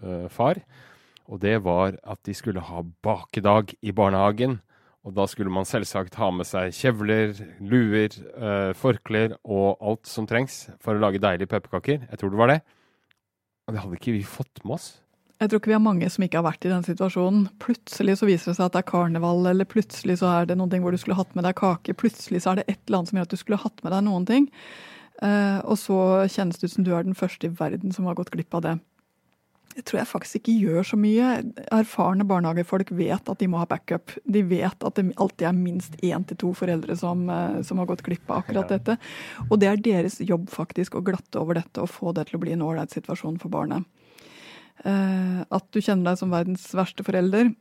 uh, 0.00 0.24
far. 0.32 0.62
Og 1.28 1.42
det 1.42 1.58
var 1.66 1.98
at 2.00 2.22
de 2.24 2.32
skulle 2.36 2.64
ha 2.64 2.80
bakedag 3.04 3.74
i 3.84 3.92
barnehagen. 3.92 4.56
Og 5.04 5.12
da 5.18 5.28
skulle 5.28 5.52
man 5.52 5.68
selvsagt 5.68 6.16
ha 6.16 6.30
med 6.32 6.48
seg 6.48 6.72
kjevler, 6.72 7.36
luer, 7.60 8.16
uh, 8.40 8.72
forklær 8.72 9.36
og 9.44 9.84
alt 9.84 10.08
som 10.08 10.24
trengs 10.24 10.62
for 10.80 10.96
å 10.96 11.04
lage 11.04 11.20
deilige 11.20 11.52
pepperkaker. 11.52 12.06
Jeg 12.08 12.22
tror 12.22 12.32
det 12.32 12.40
var 12.40 12.54
det. 12.54 12.60
Og 13.68 13.76
det 13.76 13.84
hadde 13.84 14.00
ikke 14.00 14.16
vi 14.16 14.24
fått 14.24 14.64
med 14.64 14.78
oss. 14.78 14.94
Jeg 15.44 15.50
tror 15.52 15.60
ikke 15.60 15.74
vi 15.74 15.76
har 15.76 15.84
mange 15.84 16.08
som 16.08 16.24
ikke 16.24 16.38
har 16.40 16.46
vært 16.46 16.64
i 16.64 16.70
den 16.72 16.84
situasjonen. 16.86 17.42
Plutselig 17.60 18.14
så 18.16 18.28
viser 18.28 18.50
det 18.50 18.56
seg 18.56 18.64
at 18.64 18.76
det 18.76 18.80
er 18.80 18.88
karneval, 18.88 19.42
eller 19.50 19.68
plutselig 19.68 20.16
så 20.22 20.30
er 20.30 20.48
det 20.48 20.56
noe 20.56 20.80
hvor 20.80 20.94
du 20.94 21.00
skulle 21.00 21.18
hatt 21.18 21.34
med 21.36 21.44
deg 21.44 21.58
kake. 21.58 21.96
Plutselig 22.00 22.40
så 22.40 22.54
er 22.54 22.62
det 22.62 22.64
et 22.70 22.80
eller 22.86 23.02
annet 23.02 23.12
som 23.12 23.20
gjør 23.20 23.28
at 23.28 23.34
du 23.34 23.40
skulle 23.42 23.60
hatt 23.60 23.84
med 23.84 23.92
deg 23.92 24.06
noen 24.06 24.24
ting. 24.30 24.48
Uh, 25.20 25.60
og 25.68 25.76
så 25.78 25.98
kjennes 26.32 26.56
det 26.58 26.70
ut 26.70 26.74
som 26.78 26.86
du 26.86 26.90
er 26.96 27.04
den 27.04 27.18
første 27.18 27.46
i 27.46 27.52
verden 27.60 27.92
som 27.94 28.08
har 28.08 28.16
gått 28.16 28.32
glipp 28.32 28.56
av 28.56 28.64
det. 28.64 28.74
Det 29.74 29.82
tror 29.88 30.00
jeg 30.00 30.08
faktisk 30.08 30.38
ikke 30.38 30.54
gjør 30.62 30.86
så 30.86 30.98
mye. 31.00 31.28
Erfarne 31.74 32.24
barnehagefolk 32.30 32.92
vet 32.94 33.28
at 33.30 33.40
de 33.40 33.48
må 33.50 33.58
ha 33.58 33.66
backup. 33.68 34.14
De 34.22 34.44
vet 34.46 34.86
at 34.86 34.96
det 34.96 35.08
alltid 35.18 35.48
er 35.48 35.56
minst 35.58 35.96
én 35.98 36.24
til 36.30 36.38
to 36.40 36.52
foreldre 36.54 36.94
som, 36.96 37.26
eh, 37.28 37.60
som, 37.66 37.82
har 37.82 37.90
gått 37.90 38.04
glipp 38.06 38.30
av 38.30 38.44
akkurat 38.44 38.70
dette. 38.70 38.96
Og 39.48 39.58
det 39.58 39.68
er 39.68 39.82
deres 39.82 40.20
jobb 40.22 40.46
faktisk 40.54 40.94
å 40.94 41.02
glatte 41.04 41.42
over 41.42 41.58
dette 41.58 41.82
og 41.82 41.90
få 41.90 42.14
det 42.14 42.28
til 42.28 42.38
å 42.38 42.44
bli 42.46 42.54
en 42.54 42.62
ålreit 42.62 42.94
situasjon 42.94 43.40
for 43.42 43.50
barnet. 43.50 43.82
Uh, 44.82 45.44
at 45.54 45.68
du 45.70 45.78
kjenner 45.78 46.10
deg 46.10 46.20
som 46.20 46.32
verdens 46.34 46.66
verste 46.74 47.06
forelder, 47.06 47.52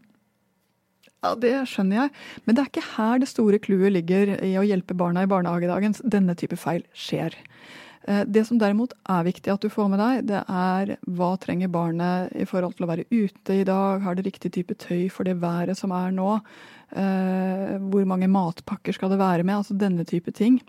ja, 1.24 1.32
det 1.40 1.54
skjønner 1.72 2.02
jeg. 2.02 2.12
Men 2.44 2.56
det 2.56 2.64
er 2.64 2.70
ikke 2.72 2.90
her 2.98 3.22
det 3.22 3.30
store 3.32 3.60
clouet 3.64 3.96
ligger 3.96 4.36
i 4.44 4.58
å 4.60 4.66
hjelpe 4.68 4.98
barna 5.00 5.24
i 5.24 5.30
barnehagedagen. 5.32 5.96
Denne 6.04 6.36
type 6.40 6.58
feil 6.60 6.84
skjer. 6.92 7.38
Eh, 8.04 8.26
det 8.28 8.44
som 8.50 8.60
derimot 8.60 8.92
er 9.08 9.24
viktig 9.30 9.54
at 9.54 9.64
du 9.64 9.72
får 9.72 9.88
med 9.94 10.02
deg, 10.04 10.26
det 10.34 10.42
er 10.44 10.94
hva 11.16 11.32
trenger 11.40 11.72
barnet 11.72 12.36
i 12.36 12.48
forhold 12.50 12.76
til 12.76 12.88
å 12.88 12.92
være 12.92 13.08
ute 13.14 13.56
i 13.62 13.66
dag? 13.68 14.04
Har 14.04 14.20
det 14.20 14.28
riktig 14.28 14.52
type 14.58 14.76
tøy 14.76 15.08
for 15.14 15.28
det 15.28 15.40
været 15.40 15.80
som 15.80 15.96
er 15.96 16.12
nå? 16.16 16.36
Eh, 16.92 17.78
hvor 17.88 18.10
mange 18.10 18.28
matpakker 18.32 18.96
skal 18.96 19.14
det 19.14 19.22
være 19.24 19.48
med? 19.48 19.62
Altså 19.62 19.80
denne 19.80 20.04
type 20.10 20.36
ting. 20.36 20.60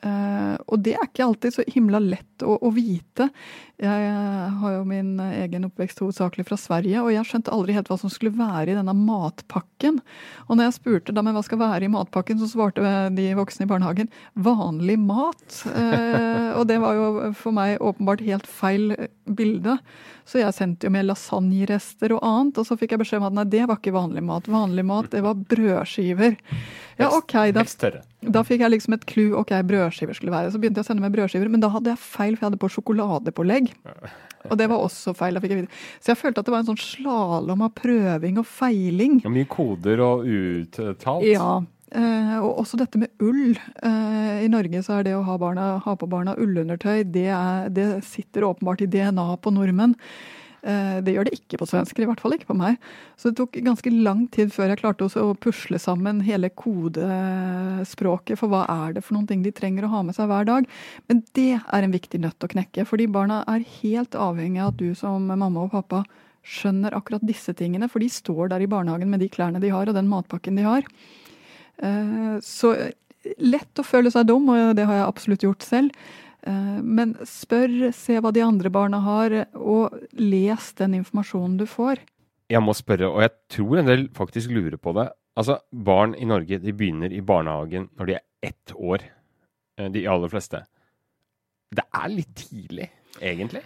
Uh, 0.00 0.56
og 0.72 0.80
det 0.80 0.94
er 0.96 1.04
ikke 1.04 1.26
alltid 1.26 1.52
så 1.52 1.64
himla 1.68 1.98
lett 2.00 2.44
å, 2.44 2.54
å, 2.56 2.70
vite. 2.72 3.26
Jeg 3.80 4.06
har 4.60 4.74
jo 4.74 4.84
min 4.88 5.14
egen 5.20 5.66
oppvekst 5.68 6.00
hovedsakelig 6.00 6.46
fra 6.48 6.56
Sverige, 6.60 7.02
og 7.02 7.12
jeg 7.12 7.26
skjønte 7.28 7.52
aldri 7.52 7.76
helt 7.76 7.88
hva 7.92 7.98
som 8.00 8.12
skulle 8.12 8.32
være 8.36 8.72
i 8.72 8.78
denne 8.78 8.94
matpakken. 8.96 10.00
Og 10.48 10.56
når 10.56 10.68
jeg 10.68 10.76
spurte 10.78 11.14
da, 11.16 11.24
men 11.24 11.36
hva 11.36 11.44
skal 11.44 11.60
være 11.60 11.88
i 11.88 11.92
matpakken, 11.92 12.40
så 12.40 12.48
svarte 12.48 12.84
de 13.16 13.26
voksne 13.36 13.66
i 13.66 13.70
barnehagen 13.70 14.12
vanlig 14.40 14.96
mat. 15.00 15.44
Uh, 15.68 16.56
og 16.58 16.64
det 16.70 16.80
var 16.80 16.96
jo 16.96 17.10
for 17.36 17.56
meg 17.56 17.80
åpenbart 17.84 18.24
helt 18.24 18.48
feil 18.48 18.94
bilde. 19.28 19.76
Så 20.28 20.40
jeg 20.40 20.54
sendte 20.54 20.86
jo 20.86 20.94
med 20.94 21.08
lasagnerester 21.08 22.14
og 22.14 22.24
annet, 22.24 22.60
og 22.60 22.68
så 22.68 22.76
fikk 22.78 22.94
jeg 22.94 23.02
beskjed 23.02 23.22
om 23.22 23.30
at 23.30 23.36
nei, 23.40 23.48
det 23.50 23.64
var 23.66 23.80
ikke 23.80 23.96
vanlig 23.96 24.22
mat. 24.26 24.48
Vanlig 24.50 24.84
mat, 24.86 25.10
det 25.12 25.24
var 25.26 25.40
brødskiver. 25.50 26.36
Ja, 27.00 27.10
ok, 27.16 27.34
da, 27.56 27.64
da 28.36 28.42
fikk 28.46 28.64
jeg 28.64 28.74
liksom 28.74 28.96
et 28.96 29.06
clou. 29.08 29.34
Ok, 29.40 29.54
brødskiver 29.66 30.16
skulle 30.16 30.34
være. 30.34 30.52
Så 30.52 30.60
begynte 30.60 30.82
jeg 30.82 30.86
å 30.86 30.90
sende 30.90 31.04
med 31.04 31.14
brødskiver, 31.16 31.50
men 31.52 31.62
da 31.62 31.72
hadde 31.72 31.94
jeg 31.94 32.02
feil, 32.02 32.36
for 32.36 32.44
jeg 32.44 32.50
hadde 32.50 32.60
på 32.60 32.72
sjokoladepålegg. 32.76 33.72
Og 34.48 34.56
det 34.56 34.70
var 34.72 34.84
også 34.84 35.12
feil. 35.16 35.36
da 35.36 35.42
fikk 35.42 35.54
jeg 35.54 35.64
vite. 35.64 35.82
Så 36.00 36.12
jeg 36.12 36.20
følte 36.20 36.42
at 36.42 36.48
det 36.48 36.54
var 36.54 36.62
en 36.62 36.70
sånn 36.70 36.80
slalåm 36.80 37.66
av 37.66 37.74
prøving 37.76 38.40
og 38.40 38.48
feiling. 38.48 39.20
Ja, 39.24 39.32
mye 39.32 39.48
koder 39.50 40.02
og 40.04 40.24
uttalt. 40.28 41.26
Ja. 41.28 41.60
Eh, 41.90 42.34
og 42.38 42.60
også 42.62 42.78
dette 42.78 43.00
med 43.02 43.10
ull. 43.24 43.56
Eh, 43.82 44.44
I 44.46 44.50
Norge 44.52 44.82
så 44.86 45.00
er 45.00 45.08
det 45.08 45.16
å 45.18 45.24
ha, 45.26 45.36
barna, 45.40 45.72
ha 45.82 45.94
på 45.98 46.08
barna 46.10 46.36
ullundertøy, 46.38 47.02
det, 47.10 47.26
er, 47.34 47.72
det 47.74 47.88
sitter 48.06 48.46
åpenbart 48.46 48.84
i 48.84 48.90
DNA 48.90 49.26
på 49.42 49.52
nordmenn. 49.54 49.96
Eh, 50.60 50.98
det 51.04 51.14
gjør 51.14 51.28
det 51.28 51.36
ikke 51.38 51.60
på 51.60 51.68
svensker, 51.68 52.04
i 52.04 52.08
hvert 52.08 52.20
fall 52.20 52.34
ikke 52.36 52.50
på 52.50 52.56
meg. 52.58 52.76
Så 53.16 53.30
det 53.30 53.38
tok 53.40 53.56
ganske 53.64 53.92
lang 53.94 54.26
tid 54.32 54.52
før 54.52 54.72
jeg 54.72 54.80
klarte 54.82 55.08
å 55.08 55.32
pusle 55.40 55.80
sammen 55.80 56.20
hele 56.26 56.50
kodespråket 56.52 58.40
for 58.40 58.52
hva 58.52 58.66
er 58.68 58.96
det 58.96 59.04
for 59.06 59.16
noen 59.16 59.28
ting 59.30 59.44
de 59.44 59.54
trenger 59.56 59.88
å 59.88 59.92
ha 59.94 60.02
med 60.06 60.16
seg 60.16 60.28
hver 60.30 60.48
dag. 60.48 60.68
Men 61.08 61.22
det 61.38 61.52
er 61.60 61.86
en 61.86 61.94
viktig 61.96 62.20
nøtt 62.20 62.44
å 62.44 62.50
knekke, 62.52 62.86
fordi 62.88 63.08
barna 63.10 63.42
er 63.50 63.66
helt 63.80 64.16
avhengig 64.18 64.60
av 64.64 64.74
at 64.74 64.82
du 64.82 64.90
som 64.98 65.30
mamma 65.30 65.64
og 65.64 65.72
pappa 65.76 66.04
skjønner 66.46 66.94
akkurat 66.96 67.24
disse 67.24 67.52
tingene, 67.56 67.88
for 67.88 68.02
de 68.02 68.08
står 68.12 68.52
der 68.52 68.64
i 68.64 68.70
barnehagen 68.70 69.10
med 69.12 69.20
de 69.20 69.28
klærne 69.32 69.60
de 69.60 69.72
har 69.72 69.88
og 69.88 69.96
den 69.96 70.08
matpakken 70.08 70.56
de 70.56 70.64
har. 70.64 70.88
Eh, 71.80 72.36
så 72.44 72.74
lett 73.40 73.80
å 73.80 73.84
føle 73.84 74.12
seg 74.12 74.28
dum, 74.28 74.48
og 74.52 74.74
det 74.76 74.86
har 74.88 75.00
jeg 75.00 75.08
absolutt 75.08 75.44
gjort 75.44 75.66
selv. 75.66 76.10
Eh, 76.46 76.80
men 76.80 77.14
spør, 77.28 77.90
se 77.96 78.16
hva 78.20 78.32
de 78.32 78.42
andre 78.44 78.72
barna 78.72 79.00
har, 79.04 79.34
og 79.58 79.96
les 80.16 80.72
den 80.78 80.96
informasjonen 81.00 81.58
du 81.60 81.66
får. 81.68 82.00
Jeg 82.50 82.62
må 82.64 82.74
spørre, 82.74 83.10
og 83.10 83.22
jeg 83.22 83.34
tror 83.52 83.80
en 83.80 83.90
del 83.90 84.06
faktisk 84.16 84.52
lurer 84.54 84.78
på 84.80 84.94
det. 84.96 85.10
Altså, 85.38 85.60
Barn 85.70 86.16
i 86.18 86.26
Norge 86.28 86.58
de 86.62 86.74
begynner 86.74 87.12
i 87.14 87.22
barnehagen 87.24 87.88
når 87.98 88.08
de 88.08 88.16
er 88.18 88.24
ett 88.50 88.72
år, 88.74 89.04
eh, 89.78 89.90
de 89.92 90.06
aller 90.08 90.32
fleste. 90.32 90.64
Det 91.70 91.84
er 91.94 92.08
litt 92.10 92.32
tidlig, 92.34 92.88
egentlig? 93.20 93.62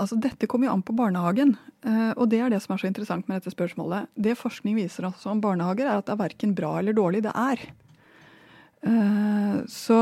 Altså, 0.00 0.16
Dette 0.16 0.48
kommer 0.48 0.66
jo 0.66 0.72
an 0.72 0.82
på 0.82 0.96
barnehagen, 0.96 1.52
eh, 1.84 2.14
og 2.16 2.30
det 2.32 2.40
er 2.40 2.50
det 2.50 2.62
som 2.64 2.74
er 2.74 2.80
så 2.80 2.88
interessant 2.88 3.28
med 3.28 3.38
dette 3.38 3.52
spørsmålet. 3.52 4.08
Det 4.16 4.38
forskning 4.40 4.78
viser 4.80 5.04
altså 5.04 5.34
om 5.34 5.42
barnehager, 5.44 5.86
er 5.86 6.00
at 6.00 6.08
det 6.08 6.16
er 6.16 6.24
verken 6.24 6.56
bra 6.56 6.78
eller 6.80 6.96
dårlig. 6.96 7.22
Det 7.28 7.36
er. 7.36 7.68
Så 9.68 9.96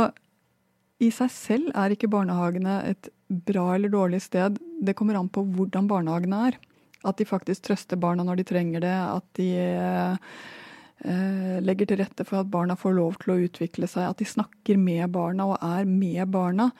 i 0.99 1.11
seg 1.15 1.31
selv 1.31 1.75
er 1.79 1.95
ikke 1.95 2.11
barnehagene 2.11 2.81
et 2.91 3.11
bra 3.29 3.71
eller 3.77 3.93
dårlig 3.93 4.23
sted. 4.25 4.59
Det 4.83 4.97
kommer 4.99 5.19
an 5.19 5.31
på 5.31 5.45
hvordan 5.55 5.91
barnehagene 5.91 6.41
er. 6.49 6.59
At 7.07 7.21
de 7.21 7.29
faktisk 7.29 7.69
trøster 7.69 8.01
barna 8.01 8.25
når 8.27 8.41
de 8.41 8.47
trenger 8.49 8.83
det. 8.83 8.95
At 8.95 9.27
de 9.39 9.49
eh, 9.63 11.61
legger 11.63 11.91
til 11.91 12.01
rette 12.03 12.27
for 12.27 12.41
at 12.41 12.51
barna 12.51 12.75
får 12.79 12.97
lov 12.99 13.21
til 13.23 13.35
å 13.35 13.39
utvikle 13.47 13.91
seg. 13.91 14.09
At 14.09 14.19
de 14.19 14.27
snakker 14.27 14.81
med 14.81 15.07
barna 15.15 15.53
og 15.53 15.63
er 15.63 15.87
med 15.87 16.25
barna. 16.35 16.73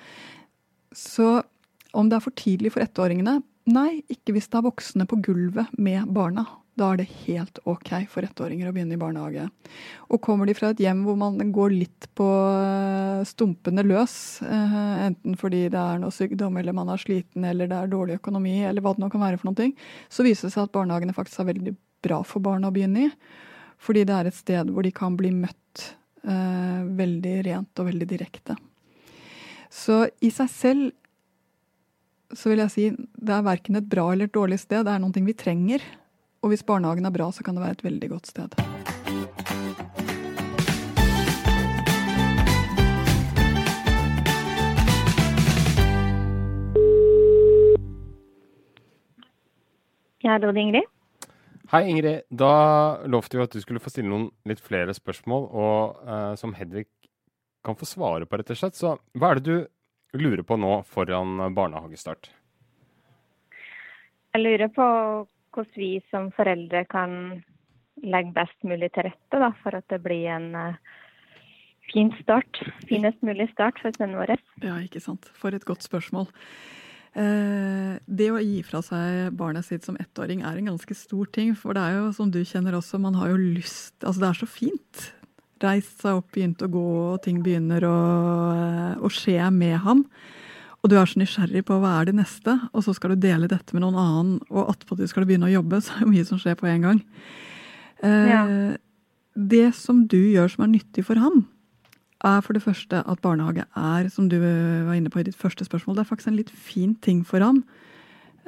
Så 0.90 1.38
om 1.94 2.11
det 2.11 2.18
er 2.18 2.24
for 2.24 2.35
tidlig 2.37 2.74
for 2.74 2.85
ettåringene? 2.85 3.38
Nei, 3.68 4.02
ikke 4.11 4.35
hvis 4.35 4.48
det 4.50 4.59
er 4.59 4.66
voksne 4.66 5.07
på 5.09 5.20
gulvet 5.24 5.70
med 5.78 6.09
barna. 6.16 6.46
Da 6.78 6.92
er 6.92 7.00
det 7.00 7.08
helt 7.24 7.58
ok 7.66 7.90
for 8.10 8.26
ettåringer 8.26 8.68
å 8.68 8.74
begynne 8.74 8.94
i 8.94 9.00
barnehage. 9.00 9.48
Og 10.12 10.20
kommer 10.22 10.46
de 10.46 10.54
fra 10.54 10.70
et 10.70 10.82
hjem 10.82 11.00
hvor 11.06 11.16
man 11.18 11.40
går 11.54 11.74
litt 11.74 12.06
på 12.18 12.26
eh, 12.28 13.24
stumpene 13.26 13.82
løs, 13.86 14.14
eh, 14.46 14.78
enten 15.08 15.34
fordi 15.40 15.64
det 15.72 15.80
er 15.80 15.98
noe 16.02 16.14
sykdom, 16.14 16.60
eller 16.60 16.76
man 16.76 16.92
er 16.94 17.02
sliten, 17.02 17.46
eller 17.48 17.70
det 17.70 17.80
er 17.80 17.90
dårlig 17.90 18.20
økonomi, 18.20 18.60
eller 18.68 18.84
hva 18.84 18.94
det 18.94 19.02
nå 19.02 19.10
kan 19.12 19.24
være 19.24 19.40
for 19.40 19.50
noe, 19.50 19.72
så 20.12 20.26
viser 20.26 20.48
det 20.48 20.54
seg 20.54 20.68
at 20.68 20.74
barnehagene 20.76 21.16
faktisk 21.16 21.42
er 21.42 21.50
veldig 21.50 21.74
bra 22.06 22.22
for 22.26 22.44
barna 22.44 22.70
å 22.70 22.74
begynne 22.74 23.08
i. 23.08 23.12
Fordi 23.82 24.04
det 24.06 24.14
er 24.14 24.30
et 24.30 24.38
sted 24.38 24.70
hvor 24.74 24.86
de 24.86 24.94
kan 24.94 25.18
bli 25.18 25.32
møtt 25.34 25.84
eh, 26.26 26.80
veldig 26.98 27.36
rent 27.46 27.82
og 27.82 27.90
veldig 27.90 28.08
direkte. 28.10 28.58
Så 29.70 30.04
i 30.24 30.30
seg 30.34 30.50
selv 30.52 32.36
så 32.36 32.50
vil 32.50 32.60
jeg 32.60 32.72
si 32.72 32.90
det 32.92 33.32
er 33.34 33.46
verken 33.46 33.78
et 33.78 33.88
bra 33.88 34.10
eller 34.12 34.28
et 34.28 34.36
dårlig 34.36 34.58
sted, 34.60 34.84
det 34.84 34.92
er 34.92 35.00
noe 35.00 35.24
vi 35.24 35.34
trenger. 35.36 35.84
Og 36.38 36.53
hvis 36.53 36.62
barnehagen 36.62 37.07
er 37.07 37.11
bra, 37.11 37.31
så 37.35 37.42
kan 37.42 37.57
det 37.57 37.64
være 37.64 37.74
et 37.79 37.85
veldig 37.85 38.09
godt 38.12 38.29
sted. 38.31 38.53
Ja, 50.22 50.37
det 50.38 50.46
var 50.46 50.57
Ingrid. 50.59 50.87
Hei, 51.72 51.83
Ingrid. 51.90 52.22
Da 52.31 52.53
lovte 53.11 53.38
vi 53.38 53.42
at 53.42 53.55
du 53.55 53.61
skulle 53.62 53.83
få 53.83 53.90
stille 53.90 54.11
noen 54.11 54.29
litt 54.46 54.62
flere 54.62 54.94
spørsmål, 54.94 55.48
og 55.51 56.07
eh, 56.07 56.35
som 56.38 56.55
Hedvig 56.55 56.87
kan 57.66 57.79
få 57.79 57.88
svare 57.88 58.29
på, 58.29 58.38
rett 58.38 58.55
og 58.55 58.61
slett. 58.61 58.79
Så 58.79 58.94
hva 59.18 59.33
er 59.33 59.40
det 59.40 59.46
du 59.48 60.20
lurer 60.22 60.44
på 60.46 60.57
nå 60.61 60.85
foran 60.87 61.51
barnehagestart? 61.57 62.31
Jeg 64.37 64.44
lurer 64.44 64.70
på 64.70 64.87
hvordan 65.54 65.76
vi 65.76 65.92
som 66.11 66.30
foreldre 66.37 66.84
kan 66.90 67.42
legge 68.02 68.34
best 68.37 68.58
mulig 68.66 68.92
til 68.94 69.08
rette 69.08 69.42
da, 69.42 69.52
for 69.62 69.74
at 69.78 69.87
det 69.90 70.00
blir 70.04 70.28
en 70.30 70.52
uh, 70.54 70.98
fin 71.92 72.12
start. 72.22 72.61
Finest 72.88 73.22
mulig 73.26 73.48
start 73.52 73.80
for 73.82 73.94
sønnen 73.96 74.18
vår. 74.20 74.37
Ja, 74.62 74.78
ikke 74.82 75.02
sant. 75.02 75.30
For 75.38 75.54
et 75.54 75.66
godt 75.68 75.87
spørsmål. 75.87 76.28
Eh, 77.18 77.94
det 78.04 78.28
å 78.30 78.40
gi 78.42 78.61
fra 78.66 78.82
seg 78.84 79.32
barnet 79.38 79.66
sitt 79.66 79.87
som 79.87 79.96
ettåring 79.98 80.44
er 80.46 80.58
en 80.58 80.72
ganske 80.72 80.96
stor 80.96 81.30
ting. 81.34 81.54
For 81.58 81.76
det 81.76 81.84
er 81.84 81.98
jo, 81.98 82.11
som 82.16 82.32
du 82.34 82.42
kjenner 82.44 82.76
også, 82.78 83.00
man 83.02 83.18
har 83.18 83.32
jo 83.32 83.40
lyst 83.40 84.04
Altså, 84.04 84.20
det 84.22 84.28
er 84.28 84.40
så 84.42 84.50
fint. 84.50 85.06
Reist 85.64 86.04
seg 86.04 86.20
opp, 86.20 86.28
begynt 86.34 86.62
å 86.62 86.70
gå, 86.70 86.84
og 87.14 87.22
ting 87.24 87.40
begynner 87.42 87.82
å, 87.88 87.98
eh, 88.54 88.94
å 89.02 89.11
skje 89.11 89.40
med 89.50 89.78
ham. 89.82 90.04
Og 90.78 90.92
du 90.92 90.94
er 90.94 91.10
så 91.10 91.18
nysgjerrig 91.18 91.64
på 91.66 91.76
hva 91.82 91.96
er 91.98 92.08
det 92.08 92.18
neste, 92.20 92.54
og 92.70 92.84
så 92.86 92.94
skal 92.94 93.14
du 93.14 93.22
dele 93.24 93.50
dette 93.50 93.74
med 93.74 93.82
noen 93.82 93.98
annen, 93.98 94.34
og 94.46 94.70
attpåtil 94.70 95.10
skal 95.10 95.24
du 95.24 95.32
begynne 95.32 95.48
å 95.48 95.56
jobbe, 95.56 95.80
så 95.84 95.96
er 95.96 96.04
det 96.04 96.12
mye 96.12 96.28
som 96.28 96.40
skjer 96.42 96.58
på 96.58 96.68
en 96.70 96.86
gang. 96.86 97.04
Eh, 98.06 98.28
ja. 98.30 98.42
Det 99.38 99.68
som 99.78 100.04
du 100.10 100.18
gjør 100.18 100.50
som 100.54 100.66
er 100.66 100.74
nyttig 100.76 101.06
for 101.06 101.18
ham, 101.22 101.46
er 102.26 102.40
for 102.42 102.56
det 102.56 102.64
første 102.64 102.98
at 103.06 103.20
barnehage 103.22 103.62
er, 103.78 104.08
som 104.10 104.26
du 104.30 104.40
var 104.42 104.96
inne 104.96 105.10
på 105.10 105.20
i 105.20 105.26
ditt 105.28 105.38
første 105.38 105.66
spørsmål, 105.66 105.98
det 105.98 106.02
er 106.02 106.08
faktisk 106.08 106.32
en 106.32 106.38
litt 106.40 106.50
fin 106.50 106.96
ting 107.04 107.20
for 107.26 107.44
ham. 107.44 107.60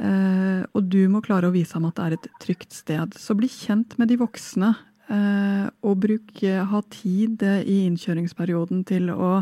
Eh, 0.01 0.63
og 0.75 0.89
du 0.91 1.05
må 1.13 1.21
klare 1.23 1.51
å 1.51 1.55
vise 1.55 1.77
ham 1.77 1.87
at 1.87 1.99
det 1.99 2.07
er 2.07 2.17
et 2.17 2.29
trygt 2.43 2.75
sted. 2.75 3.15
Så 3.19 3.37
bli 3.39 3.51
kjent 3.51 3.95
med 4.01 4.11
de 4.11 4.19
voksne, 4.19 4.73
eh, 5.11 5.67
og 5.87 6.03
bruk, 6.03 6.35
ha 6.43 6.83
tid 6.95 7.43
i 7.43 7.83
innkjøringsperioden 7.87 8.83
til 8.91 9.11
å 9.15 9.41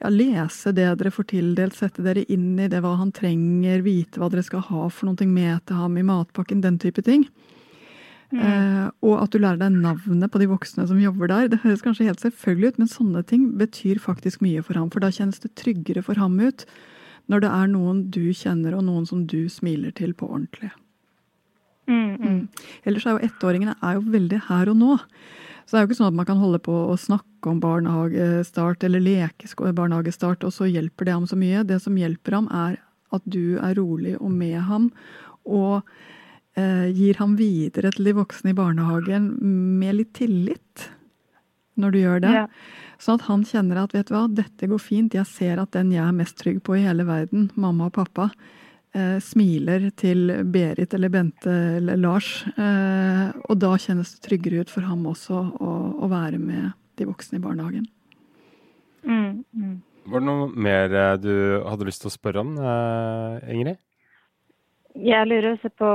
ja, 0.00 0.10
lese 0.10 0.72
det 0.74 0.88
dere 1.00 1.12
får 1.14 1.28
tildelt, 1.30 1.76
sette 1.78 2.04
dere 2.04 2.24
inn 2.32 2.58
i 2.60 2.68
det 2.70 2.82
hva 2.84 2.96
han 3.00 3.12
trenger, 3.14 3.84
vite 3.86 4.20
hva 4.20 4.30
dere 4.32 4.44
skal 4.46 4.64
ha 4.68 4.88
for 4.90 5.10
noe 5.10 5.28
med 5.30 5.64
til 5.68 5.80
ham 5.80 5.98
i 6.00 6.06
matpakken, 6.06 6.62
den 6.64 6.78
type 6.82 7.04
ting. 7.06 7.26
Mm. 8.34 8.40
Eh, 8.42 8.86
og 9.06 9.20
at 9.22 9.34
du 9.34 9.38
lærer 9.38 9.60
deg 9.60 9.76
navnet 9.76 10.32
på 10.32 10.40
de 10.42 10.48
voksne 10.50 10.86
som 10.90 10.98
jobber 11.00 11.30
der. 11.30 11.50
Det 11.52 11.62
høres 11.62 11.84
kanskje 11.84 12.08
helt 12.08 12.22
selvfølgelig 12.24 12.74
ut, 12.74 12.80
men 12.82 12.90
sånne 12.90 13.22
ting 13.30 13.46
betyr 13.60 14.02
faktisk 14.02 14.42
mye 14.44 14.64
for 14.64 14.78
ham. 14.80 14.90
For 14.90 15.04
da 15.04 15.12
kjennes 15.14 15.42
det 15.44 15.54
tryggere 15.60 16.02
for 16.02 16.18
ham 16.20 16.40
ut 16.42 16.66
når 17.30 17.44
det 17.44 17.50
er 17.56 17.68
noen 17.72 18.00
du 18.12 18.24
kjenner, 18.36 18.74
og 18.76 18.84
noen 18.84 19.06
som 19.08 19.22
du 19.30 19.46
smiler 19.48 19.94
til 19.96 20.12
på 20.18 20.26
ordentlig. 20.28 20.74
Mm, 21.88 22.16
mm. 22.20 22.40
Ellers 22.88 23.06
er 23.06 23.16
jo 23.16 23.28
ettåringene 23.28 23.76
er 23.80 23.98
jo 23.98 24.04
veldig 24.12 24.42
her 24.48 24.70
og 24.72 24.78
nå. 24.80 24.98
Så 25.64 25.74
det 25.74 25.78
er 25.80 25.84
jo 25.84 25.90
ikke 25.90 25.98
sånn 26.02 26.12
at 26.12 26.18
man 26.18 26.28
kan 26.28 26.40
holde 26.40 26.60
på 26.62 26.72
å 26.92 26.96
snakke 27.00 27.48
om 27.48 27.60
barnehagestart 27.62 28.84
eller 28.84 29.00
leke 29.00 29.48
barnehagestart, 29.76 30.44
og 30.44 30.52
så 30.52 30.68
hjelper 30.68 31.08
det 31.08 31.14
ham 31.16 31.28
så 31.28 31.38
mye. 31.40 31.64
Det 31.64 31.80
som 31.80 31.96
hjelper 31.96 32.36
ham, 32.36 32.50
er 32.52 32.76
at 33.14 33.24
du 33.24 33.56
er 33.62 33.76
rolig 33.78 34.16
og 34.18 34.32
med 34.34 34.58
ham, 34.68 34.90
og 35.44 35.86
eh, 36.58 36.90
gir 36.92 37.20
ham 37.20 37.38
videre 37.40 37.92
til 37.94 38.10
de 38.10 38.16
voksne 38.18 38.52
i 38.52 38.58
barnehagen 38.58 39.30
med 39.80 40.00
litt 40.00 40.12
tillit 40.18 40.88
når 41.80 41.94
du 41.94 41.98
gjør 41.98 42.20
det. 42.22 42.34
Ja. 42.36 42.44
Sånn 43.02 43.18
at 43.18 43.26
han 43.28 43.46
kjenner 43.48 43.82
at 43.82 43.94
vet 43.96 44.10
du 44.10 44.14
hva, 44.14 44.26
dette 44.30 44.68
går 44.70 44.82
fint, 44.82 45.16
jeg 45.16 45.26
ser 45.28 45.62
at 45.62 45.72
den 45.74 45.92
jeg 45.94 46.04
er 46.04 46.14
mest 46.16 46.38
trygg 46.40 46.60
på 46.66 46.78
i 46.78 46.84
hele 46.84 47.06
verden, 47.08 47.48
mamma 47.58 47.88
og 47.90 47.96
pappa, 47.96 48.28
smiler 49.22 49.88
til 49.98 50.30
Berit 50.54 50.94
eller 50.94 51.10
Bente 51.10 51.52
eller 51.80 51.98
Lars. 51.98 52.44
Eh, 52.54 53.32
og 53.48 53.58
da 53.58 53.72
kjennes 53.80 54.12
det 54.14 54.22
tryggere 54.26 54.62
ut 54.62 54.70
for 54.70 54.86
ham 54.86 55.02
også 55.10 55.40
å, 55.58 55.72
å 55.98 56.10
være 56.12 56.38
med 56.38 56.70
de 56.98 57.08
voksne 57.08 57.40
i 57.40 57.42
barnehagen. 57.42 57.88
Mm, 59.04 59.42
mm. 59.52 59.74
Var 60.04 60.20
det 60.20 60.28
noe 60.28 60.48
mer 60.52 60.94
eh, 60.94 61.16
du 61.20 61.34
hadde 61.64 61.88
lyst 61.88 62.04
til 62.04 62.10
å 62.10 62.14
spørre 62.14 62.44
om, 62.44 62.54
eh, 62.60 63.52
Ingrid? 63.54 63.80
Jeg 64.94 65.26
lurer 65.26 65.54
også 65.54 65.70
på 65.74 65.90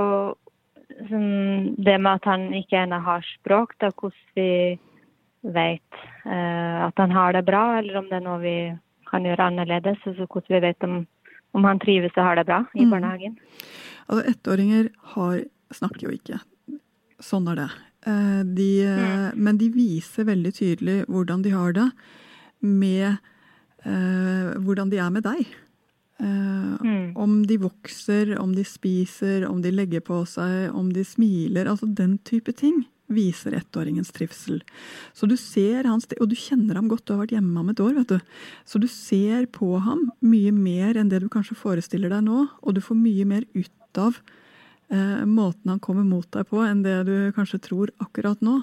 sånn, 1.08 1.76
det 1.78 1.98
med 2.02 2.18
at 2.18 2.28
han 2.28 2.50
ikke 2.58 2.84
ennå 2.84 3.00
har 3.06 3.26
språk. 3.38 3.78
Da, 3.80 3.92
hvordan 3.94 4.36
vi 4.36 4.50
vet 5.56 6.02
eh, 6.26 6.80
at 6.88 7.00
han 7.00 7.14
har 7.16 7.38
det 7.38 7.46
bra, 7.48 7.64
eller 7.80 8.02
om 8.02 8.10
det 8.10 8.18
er 8.20 8.26
noe 8.26 8.42
vi 8.44 8.58
kan 9.10 9.26
gjøre 9.26 9.52
annerledes. 9.52 10.02
Altså 10.06 10.26
hvordan 10.26 10.58
vi 10.58 10.66
vet 10.68 10.90
om 10.90 11.00
om 11.58 11.66
han 11.66 11.82
trives 11.82 12.16
og 12.18 12.26
har 12.26 12.40
det 12.40 12.48
bra 12.50 12.64
i 12.76 12.86
mm. 12.86 12.92
barnehagen. 12.94 13.38
Altså, 14.08 14.24
Ettåringer 14.32 14.90
har, 15.16 15.44
snakker 15.74 16.08
jo 16.08 16.16
ikke. 16.16 16.42
Sånn 17.24 17.50
er 17.52 17.64
det. 17.64 17.70
Eh, 18.08 18.42
de, 18.58 18.70
mm. 18.88 19.40
Men 19.40 19.60
de 19.60 19.72
viser 19.74 20.30
veldig 20.30 20.54
tydelig 20.56 21.00
hvordan 21.10 21.44
de 21.46 21.56
har 21.56 21.76
det 21.76 21.90
med 22.60 23.10
eh, 23.10 24.54
hvordan 24.60 24.94
de 24.94 25.02
er 25.02 25.12
med 25.14 25.26
deg. 25.28 25.44
Eh, 26.20 26.86
mm. 26.86 27.18
Om 27.20 27.42
de 27.50 27.60
vokser, 27.64 28.36
om 28.40 28.54
de 28.56 28.66
spiser, 28.68 29.48
om 29.48 29.62
de 29.64 29.74
legger 29.74 30.04
på 30.06 30.22
seg, 30.30 30.70
om 30.76 30.94
de 30.96 31.04
smiler. 31.08 31.70
Altså 31.70 31.90
den 31.90 32.18
type 32.28 32.56
ting 32.56 32.86
viser 33.10 33.56
ettåringens 33.58 34.12
trivsel. 34.16 34.62
Så 35.14 35.28
du 35.30 35.36
ser 35.38 35.88
hans, 35.90 36.08
Og 36.20 36.30
du 36.30 36.36
kjenner 36.36 36.76
ham 36.76 36.88
godt, 36.88 37.06
du 37.06 37.14
har 37.14 37.26
vært 37.26 37.36
hjemme 37.38 37.60
om 37.60 37.70
et 37.70 37.80
år. 37.80 37.94
vet 37.96 38.08
du. 38.08 38.20
Så 38.66 38.80
du 38.80 38.88
ser 38.88 39.46
på 39.48 39.80
ham 39.80 40.12
mye 40.22 40.52
mer 40.52 40.96
enn 40.96 41.10
det 41.10 41.22
du 41.22 41.30
kanskje 41.30 41.58
forestiller 41.58 42.10
deg 42.10 42.24
nå. 42.24 42.48
Og 42.62 42.76
du 42.76 42.82
får 42.82 42.96
mye 42.96 43.26
mer 43.26 43.44
ut 43.54 43.98
av 43.98 44.20
eh, 44.90 45.26
måten 45.26 45.70
han 45.70 45.80
kommer 45.80 46.04
mot 46.04 46.30
deg 46.32 46.48
på, 46.48 46.62
enn 46.62 46.84
det 46.84 47.04
du 47.06 47.32
kanskje 47.34 47.60
tror 47.60 47.92
akkurat 48.00 48.42
nå. 48.42 48.62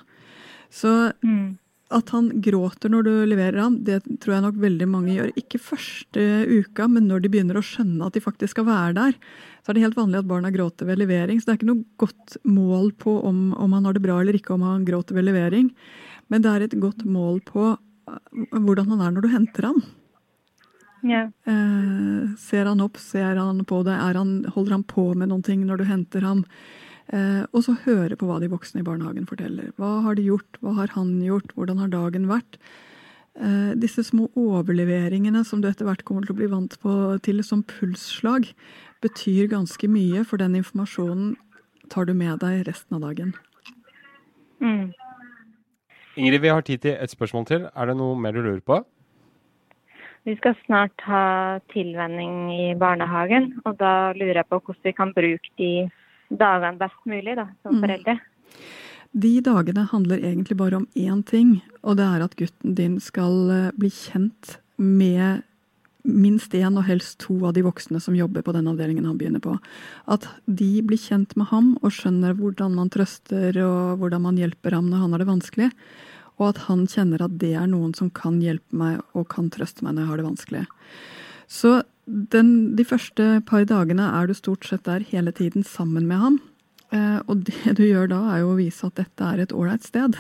Så 0.71 1.13
mm. 1.23 1.59
At 1.95 2.11
han 2.11 2.33
gråter 2.43 2.91
når 2.91 3.05
du 3.07 3.13
leverer 3.31 3.61
ham, 3.63 3.77
det 3.87 4.01
tror 4.23 4.35
jeg 4.35 4.45
nok 4.47 4.57
veldig 4.63 4.89
mange 4.91 5.15
gjør. 5.15 5.29
Ikke 5.39 5.61
første 5.63 6.25
uka, 6.51 6.89
men 6.91 7.07
når 7.07 7.23
de 7.23 7.31
begynner 7.31 7.61
å 7.61 7.65
skjønne 7.65 8.09
at 8.09 8.17
de 8.17 8.23
faktisk 8.25 8.57
skal 8.57 8.67
være 8.67 8.97
der. 8.97 9.21
Så 9.63 9.71
er 9.71 9.79
det 9.79 9.85
helt 9.85 9.99
vanlig 9.99 10.19
at 10.19 10.31
barna 10.31 10.51
gråter 10.55 10.89
ved 10.89 10.99
levering. 10.99 11.39
Så 11.39 11.47
det 11.47 11.55
er 11.55 11.61
ikke 11.61 11.71
noe 11.71 11.85
godt 12.03 12.39
mål 12.47 12.91
på 12.99 13.15
om, 13.29 13.53
om 13.55 13.77
han 13.77 13.87
har 13.87 13.95
det 13.95 14.03
bra 14.03 14.19
eller 14.19 14.39
ikke 14.39 14.57
om 14.57 14.67
han 14.67 14.87
gråter 14.89 15.19
ved 15.19 15.29
levering. 15.29 15.71
Men 16.33 16.43
det 16.43 16.53
er 16.53 16.67
et 16.67 16.81
godt 16.83 17.07
mål 17.07 17.39
på 17.47 17.69
uh, 17.77 18.19
hvordan 18.51 18.91
han 18.95 19.07
er 19.07 19.15
når 19.15 19.27
du 19.27 19.31
henter 19.37 19.71
ham. 19.71 19.81
Ja. 21.07 21.23
Eh, 21.47 22.35
ser 22.39 22.67
han 22.67 22.83
opp, 22.83 22.99
ser 22.99 23.37
han 23.39 23.63
på 23.69 23.83
deg, 23.87 24.01
han, 24.17 24.41
holder 24.55 24.79
han 24.79 24.87
på 24.89 25.13
med 25.15 25.31
noen 25.31 25.45
ting 25.47 25.63
når 25.67 25.83
du 25.83 25.87
henter 25.87 26.25
ham? 26.27 26.43
Eh, 27.15 27.45
og 27.55 27.63
så 27.63 27.77
høre 27.85 28.17
på 28.19 28.27
hva 28.27 28.41
de 28.43 28.51
voksne 28.51 28.83
i 28.83 28.87
barnehagen 28.87 29.29
forteller. 29.31 29.71
Hva 29.79 30.01
har 30.03 30.19
de 30.19 30.27
gjort, 30.27 30.59
hva 30.63 30.75
har 30.81 30.91
han 30.97 31.21
gjort, 31.23 31.55
hvordan 31.55 31.79
har 31.85 31.93
dagen 31.93 32.27
vært? 32.31 32.59
Eh, 33.37 33.73
disse 33.79 34.03
små 34.09 34.27
overleveringene 34.35 35.45
som 35.47 35.63
du 35.63 35.69
etter 35.69 35.87
hvert 35.87 36.03
kommer 36.09 36.27
til 36.27 36.35
å 36.35 36.41
bli 36.41 36.51
vant 36.51 36.75
på 36.83 36.93
til 37.23 37.43
som 37.47 37.63
pulsslag, 37.63 38.49
betyr 39.05 39.53
ganske 39.53 39.87
mye, 39.93 40.25
for 40.27 40.41
den 40.41 40.57
informasjonen 40.59 41.37
tar 41.93 42.09
du 42.09 42.15
med 42.17 42.41
deg 42.43 42.65
resten 42.67 42.99
av 42.99 43.05
dagen. 43.07 43.35
Mm. 44.59 44.91
Ingrid, 46.17 46.41
vi 46.41 46.51
har 46.51 46.65
tid 46.65 46.83
til 46.83 46.97
et 46.97 47.13
spørsmål 47.13 47.47
til. 47.47 47.69
Er 47.77 47.91
det 47.91 47.97
noe 47.99 48.17
mer 48.19 48.33
du 48.33 48.41
lurer 48.41 48.65
på? 48.65 48.81
Vi 50.27 50.35
skal 50.41 50.57
snart 50.65 51.05
ha 51.07 51.61
tilvenning 51.71 52.49
i 52.51 52.75
barnehagen, 52.75 53.53
og 53.63 53.77
da 53.79 54.11
lurer 54.17 54.41
jeg 54.41 54.49
på 54.51 54.59
hvordan 54.59 54.89
vi 54.89 54.95
kan 54.97 55.13
bruke 55.15 55.53
de 55.61 55.71
dagene 56.31 56.79
best 56.79 57.07
mulig 57.07 57.37
da, 57.37 57.49
som 57.63 57.77
Mm. 57.77 57.83
foreldre. 57.83 58.19
De 59.17 59.41
dagene 59.41 59.87
handler 59.89 60.19
egentlig 60.19 60.57
bare 60.57 60.77
om 60.77 60.87
én 60.95 61.25
ting, 61.25 61.63
og 61.83 61.97
det 61.97 62.05
er 62.05 62.23
at 62.23 62.37
gutten 62.37 62.75
din 62.75 63.01
skal 63.01 63.51
eh, 63.51 63.71
bli 63.79 63.89
kjent 63.89 64.59
med 64.77 65.43
minst 66.07 66.53
én 66.55 66.77
og 66.79 66.85
helst 66.87 67.19
to 67.19 67.35
av 67.47 67.55
de 67.55 67.63
voksne 67.63 68.01
som 68.01 68.15
jobber 68.15 68.43
på 68.43 68.53
den 68.53 68.69
avdelingen 68.69 69.07
han 69.09 69.19
begynner 69.19 69.43
på. 69.43 69.59
At 70.07 70.29
de 70.47 70.83
blir 70.83 70.99
kjent 70.99 71.35
med 71.37 71.49
ham 71.51 71.79
og 71.83 71.91
skjønner 71.91 72.37
hvordan 72.39 72.75
man 72.75 72.91
trøster 72.91 73.57
og 73.65 73.99
hvordan 73.99 74.23
man 74.23 74.37
hjelper 74.37 74.77
ham 74.79 74.91
når 74.91 75.03
han 75.03 75.13
har 75.13 75.19
det 75.19 75.27
vanskelig. 75.33 75.71
Og 76.39 76.49
at 76.53 76.59
han 76.69 76.87
kjenner 76.87 77.25
at 77.25 77.39
det 77.41 77.55
er 77.57 77.67
noen 77.67 77.95
som 77.97 78.11
kan 78.11 78.39
hjelpe 78.45 78.77
meg 78.77 79.01
og 79.17 79.29
kan 79.33 79.51
trøste 79.51 79.83
meg 79.83 79.97
når 79.97 80.03
jeg 80.05 80.11
har 80.11 80.17
det 80.21 80.29
vanskelig. 80.29 80.65
Så 81.49 81.83
den, 82.07 82.77
de 82.79 82.85
første 82.87 83.41
par 83.47 83.67
dagene 83.67 84.07
er 84.15 84.29
du 84.29 84.35
stort 84.39 84.67
sett 84.69 84.85
der 84.87 85.03
hele 85.11 85.33
tiden 85.35 85.67
sammen 85.67 86.07
med 86.07 86.23
ham. 86.23 86.39
Eh, 86.95 87.19
og 87.27 87.43
det 87.49 87.75
du 87.79 87.83
gjør 87.83 88.11
da, 88.13 88.21
er 88.35 88.45
jo 88.45 88.53
å 88.55 88.61
vise 88.61 88.87
at 88.87 88.99
dette 89.01 89.27
er 89.27 89.43
et 89.43 89.55
ålreit 89.55 89.87
sted. 89.87 90.15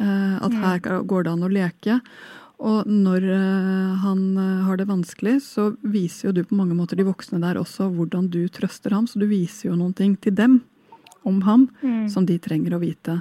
Eh, 0.00 0.36
at 0.44 0.60
her 0.60 0.82
går 1.08 1.24
det 1.24 1.32
an 1.32 1.46
å 1.46 1.52
leke. 1.52 2.00
Og 2.60 2.88
når 2.88 3.24
eh, 3.32 3.94
han 4.02 4.20
eh, 4.36 4.64
har 4.66 4.76
det 4.76 4.90
vanskelig, 4.90 5.38
så 5.44 5.70
viser 5.80 6.28
jo 6.28 6.34
du 6.36 6.42
på 6.44 6.58
mange 6.58 6.76
måter 6.76 7.00
de 7.00 7.08
voksne 7.08 7.40
der 7.40 7.60
også 7.60 7.88
hvordan 7.94 8.28
du 8.32 8.42
trøster 8.52 8.92
ham. 8.96 9.08
Så 9.08 9.22
du 9.22 9.28
viser 9.30 9.70
jo 9.70 9.78
noen 9.80 9.96
ting 9.96 10.18
til 10.20 10.36
dem 10.36 10.60
om 11.24 11.42
ham 11.44 11.66
som 12.08 12.24
de 12.24 12.38
trenger 12.40 12.72
å 12.72 12.80
vite. 12.80 13.18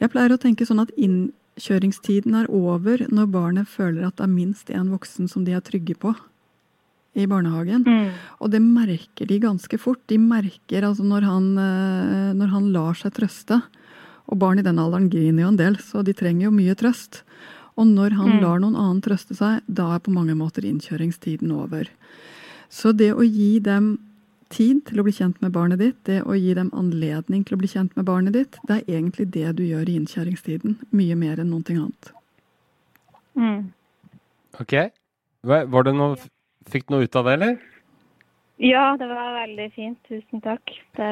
Jeg 0.00 0.10
pleier 0.10 0.32
å 0.34 0.38
tenke 0.42 0.66
sånn 0.66 0.82
at 0.82 0.90
innkjøringstiden 0.98 2.34
er 2.40 2.48
over 2.50 3.04
når 3.06 3.28
barnet 3.30 3.70
føler 3.70 4.02
at 4.02 4.16
det 4.18 4.24
er 4.26 4.32
minst 4.32 4.72
én 4.74 4.90
voksen 4.90 5.30
som 5.30 5.44
de 5.46 5.54
er 5.54 5.62
trygge 5.62 5.94
på 5.94 6.10
i 7.16 7.26
barnehagen. 7.30 7.84
Mm. 7.86 8.14
Og 8.44 8.52
det 8.52 8.62
merker 8.62 9.28
de 9.28 9.40
ganske 9.42 9.78
fort. 9.80 10.02
De 10.10 10.18
merker 10.20 10.86
altså 10.86 11.06
når 11.06 11.26
han, 11.26 11.50
eh, 11.58 12.32
når 12.36 12.52
han 12.52 12.70
lar 12.74 12.98
seg 12.98 13.14
trøste. 13.16 13.60
Og 14.26 14.40
barn 14.42 14.60
i 14.60 14.66
den 14.66 14.80
alderen 14.82 15.10
griner 15.10 15.46
jo 15.46 15.52
en 15.52 15.60
del, 15.60 15.78
så 15.80 16.02
de 16.04 16.14
trenger 16.16 16.48
jo 16.48 16.56
mye 16.56 16.74
trøst. 16.78 17.22
Og 17.76 17.86
når 17.86 18.16
han 18.16 18.40
lar 18.40 18.60
noen 18.62 18.76
annen 18.76 19.02
trøste 19.04 19.36
seg, 19.36 19.62
da 19.68 19.92
er 19.94 20.02
på 20.02 20.14
mange 20.14 20.34
måter 20.38 20.64
innkjøringstiden 20.64 21.52
over. 21.52 21.90
Så 22.72 22.92
det 22.96 23.12
å 23.14 23.24
gi 23.24 23.58
dem 23.62 23.98
tid 24.48 24.84
til 24.88 25.00
å 25.00 25.04
bli 25.06 25.14
kjent 25.14 25.40
med 25.42 25.52
barnet 25.54 25.82
ditt, 25.82 25.98
det 26.08 26.22
å 26.24 26.36
gi 26.38 26.54
dem 26.56 26.70
anledning 26.76 27.44
til 27.46 27.56
å 27.56 27.60
bli 27.60 27.70
kjent 27.70 27.94
med 27.98 28.06
barnet 28.08 28.36
ditt, 28.36 28.58
det 28.68 28.80
er 28.80 28.98
egentlig 28.98 29.28
det 29.34 29.56
du 29.58 29.64
gjør 29.66 29.90
i 29.90 29.98
innkjøringstiden. 30.00 30.78
Mye 30.96 31.18
mer 31.18 31.42
enn 31.42 31.52
noe 31.52 31.76
annet. 31.76 32.12
Mm. 33.36 33.60
OK. 34.62 34.74
Var 35.46 35.86
det 35.86 35.94
noe 35.94 36.16
Fikk 36.72 36.88
du 36.88 36.96
noe 36.96 37.06
ut 37.06 37.18
av 37.18 37.28
det, 37.28 37.34
eller? 37.38 37.56
Ja, 38.62 38.96
det 38.98 39.06
var 39.10 39.34
veldig 39.42 39.68
fint. 39.74 39.98
Tusen 40.08 40.42
takk. 40.44 40.72
Det, 40.96 41.10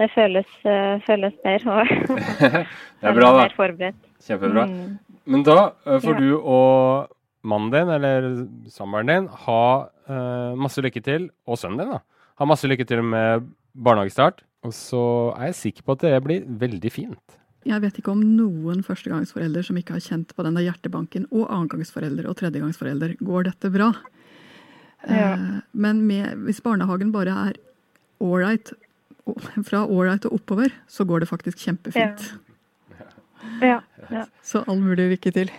det 0.00 0.08
føles, 0.14 0.52
uh, 0.66 0.98
føles 1.06 1.34
bedre. 1.44 1.80
Og 1.82 2.20
Det 3.02 3.10
er 3.10 3.18
bra, 3.18 3.32
da. 3.38 3.90
Kjempebra. 4.22 4.66
Mm. 4.68 4.96
Men 5.32 5.44
da 5.46 5.58
uh, 5.86 5.98
får 6.02 6.16
Ja. 6.16 6.20
du 6.20 6.30
og 6.40 7.12
mannen 7.46 7.72
din, 7.74 7.90
eller 7.90 8.28
samboeren 8.70 9.10
din, 9.10 9.28
ha 9.46 9.62
uh, 10.10 10.54
masse 10.58 10.82
lykke 10.82 11.02
til, 11.02 11.30
og 11.46 11.58
sønnen 11.58 11.82
din, 11.82 11.94
da. 11.94 12.02
Ha 12.38 12.48
masse 12.48 12.68
lykke 12.70 12.86
til 12.86 13.02
med 13.06 13.48
barnehagestart. 13.74 14.42
Og 14.66 14.74
så 14.74 15.02
er 15.38 15.50
jeg 15.50 15.58
sikker 15.58 15.86
på 15.86 15.96
at 15.96 16.04
det 16.06 16.18
blir 16.22 16.44
veldig 16.46 16.90
fint. 16.94 17.38
Jeg 17.66 17.78
vet 17.82 17.98
ikke 17.98 18.10
om 18.10 18.22
noen 18.36 18.82
førstegangsforelder 18.82 19.62
som 19.66 19.76
ikke 19.78 19.94
har 19.94 20.02
kjent 20.02 20.32
på 20.34 20.42
den 20.46 20.56
der 20.58 20.66
hjertebanken, 20.66 21.28
og 21.30 21.46
annengangsforelder 21.46 22.26
og 22.30 22.36
tredjegangsforelder. 22.40 23.14
Går 23.22 23.46
dette 23.50 23.70
bra? 23.74 23.92
Ja. 25.08 25.34
Eh, 25.34 25.60
Men 25.72 26.06
med, 26.06 26.36
hvis 26.46 26.60
barnehagen 26.64 27.12
bare 27.12 27.34
er 27.48 27.58
ålreit, 28.22 28.72
fra 29.68 29.84
ålreit 29.86 30.26
og 30.28 30.40
oppover, 30.40 30.74
så 30.88 31.04
går 31.04 31.22
det 31.22 31.30
faktisk 31.30 31.58
kjempefint. 31.58 32.32
Ja. 33.62 33.80
ja. 34.10 34.26
Så 34.42 34.64
all 34.66 34.80
mulig 34.82 35.10
lykke 35.16 35.32
til. 35.34 35.50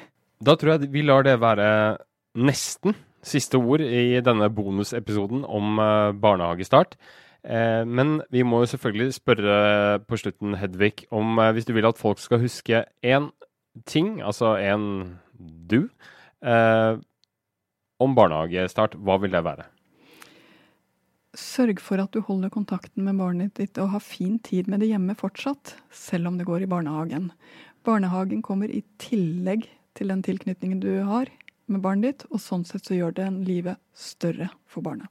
Da 0.44 0.56
tror 0.60 0.76
jeg 0.76 0.92
vi 0.92 1.04
lar 1.06 1.24
det 1.24 1.40
være 1.42 1.98
nesten 2.36 2.96
siste 3.24 3.60
ord 3.60 3.84
i 3.84 4.20
denne 4.24 4.50
bonusepisoden 4.52 5.46
om 5.48 5.80
eh, 5.80 6.12
barnehagestart. 6.20 6.98
Eh, 7.44 7.84
men 7.88 8.18
vi 8.32 8.44
må 8.44 8.64
jo 8.64 8.72
selvfølgelig 8.74 9.16
spørre 9.16 10.00
på 10.08 10.20
slutten, 10.20 10.58
Hedvig, 10.60 11.06
om 11.12 11.40
hvis 11.56 11.68
du 11.68 11.74
vil 11.76 11.88
at 11.88 12.00
folk 12.00 12.20
skal 12.20 12.44
huske 12.44 12.84
én 13.04 13.32
ting, 13.88 14.22
altså 14.22 14.56
en 14.60 15.20
du, 15.70 15.90
eh, 16.44 17.00
om 18.02 18.16
barnehagestart, 18.18 18.98
hva 18.98 19.20
vil 19.22 19.34
det 19.36 19.44
være? 19.46 19.68
Sørg 21.34 21.80
for 21.82 22.02
at 22.02 22.14
du 22.14 22.22
holder 22.22 22.52
kontakten 22.54 23.08
med 23.08 23.18
barnet 23.18 23.56
ditt 23.58 23.80
og 23.82 23.90
har 23.96 24.04
fin 24.06 24.38
tid 24.46 24.68
med 24.70 24.84
det 24.84 24.92
hjemme 24.92 25.16
fortsatt, 25.18 25.76
selv 25.90 26.30
om 26.30 26.38
det 26.38 26.46
går 26.46 26.66
i 26.66 26.70
barnehagen. 26.70 27.32
Barnehagen 27.86 28.44
kommer 28.46 28.70
i 28.70 28.84
tillegg 29.02 29.66
til 29.98 30.14
den 30.14 30.22
tilknytningen 30.26 30.82
du 30.84 30.92
har 31.08 31.32
med 31.72 31.82
barnet 31.82 32.06
ditt, 32.06 32.28
og 32.30 32.42
sånn 32.44 32.66
sett 32.68 32.86
så 32.86 32.98
gjør 32.98 33.16
det 33.18 33.32
livet 33.48 33.82
større 33.98 34.52
for 34.70 34.86
barnet. 34.86 35.10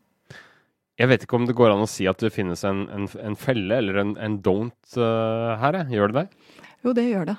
Jeg 1.00 1.08
vet 1.08 1.24
ikke 1.24 1.38
om 1.40 1.48
det 1.48 1.56
går 1.58 1.72
an 1.72 1.82
å 1.82 1.90
si 1.90 2.06
at 2.06 2.20
det 2.22 2.30
finnes 2.34 2.62
en, 2.68 2.84
en, 2.92 3.08
en 3.08 3.36
felle 3.38 3.80
eller 3.80 3.98
en, 4.02 4.14
en 4.20 4.38
don't 4.44 4.98
uh, 5.00 5.58
her, 5.58 5.80
gjør 5.90 6.12
det 6.12 6.22
det? 6.22 6.64
Jo, 6.84 6.92
det 6.94 7.06
gjør 7.08 7.30
det. 7.32 7.36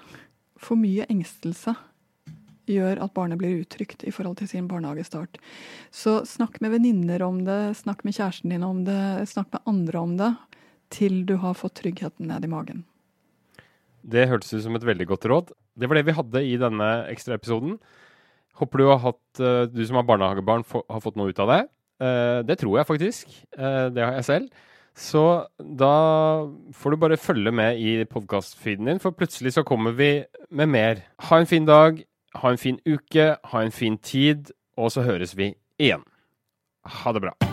For 0.59 0.79
mye 0.79 1.05
engstelse 1.11 1.75
gjør 2.69 3.01
at 3.03 3.13
barnet 3.15 3.39
blir 3.41 3.61
utrygt 3.63 4.03
i 4.07 4.11
forhold 4.13 4.37
til 4.39 4.49
sin 4.51 4.67
barnehagestart. 4.71 5.37
Så 5.91 6.21
snakk 6.29 6.59
med 6.63 6.75
venninner 6.75 7.21
om 7.25 7.43
det, 7.47 7.75
snakk 7.79 8.03
med 8.07 8.15
kjæresten 8.15 8.53
din 8.53 8.63
om 8.63 8.83
det, 8.87 9.27
snakk 9.31 9.51
med 9.53 9.61
andre 9.69 9.99
om 9.99 10.17
det, 10.17 10.31
til 10.93 11.23
du 11.25 11.37
har 11.41 11.57
fått 11.57 11.79
tryggheten 11.81 12.29
ned 12.29 12.45
i 12.45 12.51
magen. 12.51 12.83
Det 14.03 14.27
hørtes 14.27 14.53
ut 14.53 14.63
som 14.65 14.75
et 14.75 14.83
veldig 14.85 15.07
godt 15.07 15.27
råd. 15.31 15.53
Det 15.79 15.87
var 15.89 15.97
det 15.97 16.07
vi 16.09 16.17
hadde 16.17 16.43
i 16.43 16.57
denne 16.59 16.89
ekstraepisoden. 17.11 17.77
Håper 18.59 18.77
du 18.77 18.85
har 18.91 18.99
hatt, 19.01 19.39
eh, 19.39 19.65
du 19.71 19.81
som 19.85 19.95
har 19.97 20.03
barnehagebarn, 20.05 20.65
har 20.69 21.01
fått 21.01 21.15
noe 21.17 21.31
ut 21.31 21.39
av 21.39 21.47
det. 21.47 21.61
Eh, 22.03 22.43
Det 22.43 22.59
tror 22.59 22.77
jeg 22.77 22.87
faktisk. 22.87 23.27
Eh, 23.57 23.89
Det 23.89 24.03
har 24.03 24.13
jeg 24.13 24.25
selv. 24.25 24.49
Så 24.93 25.47
da 25.57 26.45
får 26.71 26.91
du 26.91 26.97
bare 26.97 27.17
følge 27.17 27.51
med 27.51 27.79
i 27.79 28.05
podkastfeeden 28.05 28.85
din, 28.85 28.99
for 28.99 29.11
plutselig 29.11 29.53
så 29.53 29.65
kommer 29.65 29.91
vi 29.91 30.23
med 30.51 30.69
mer. 30.69 31.03
Ha 31.19 31.37
en 31.37 31.47
fin 31.49 31.65
dag, 31.65 32.03
ha 32.35 32.51
en 32.51 32.57
fin 32.57 32.79
uke, 32.85 33.35
ha 33.43 33.63
en 33.63 33.71
fin 33.71 33.97
tid, 33.97 34.51
og 34.77 34.91
så 34.91 35.05
høres 35.05 35.37
vi 35.37 35.53
igjen. 35.79 36.05
Ha 36.83 37.13
det 37.13 37.21
bra. 37.21 37.52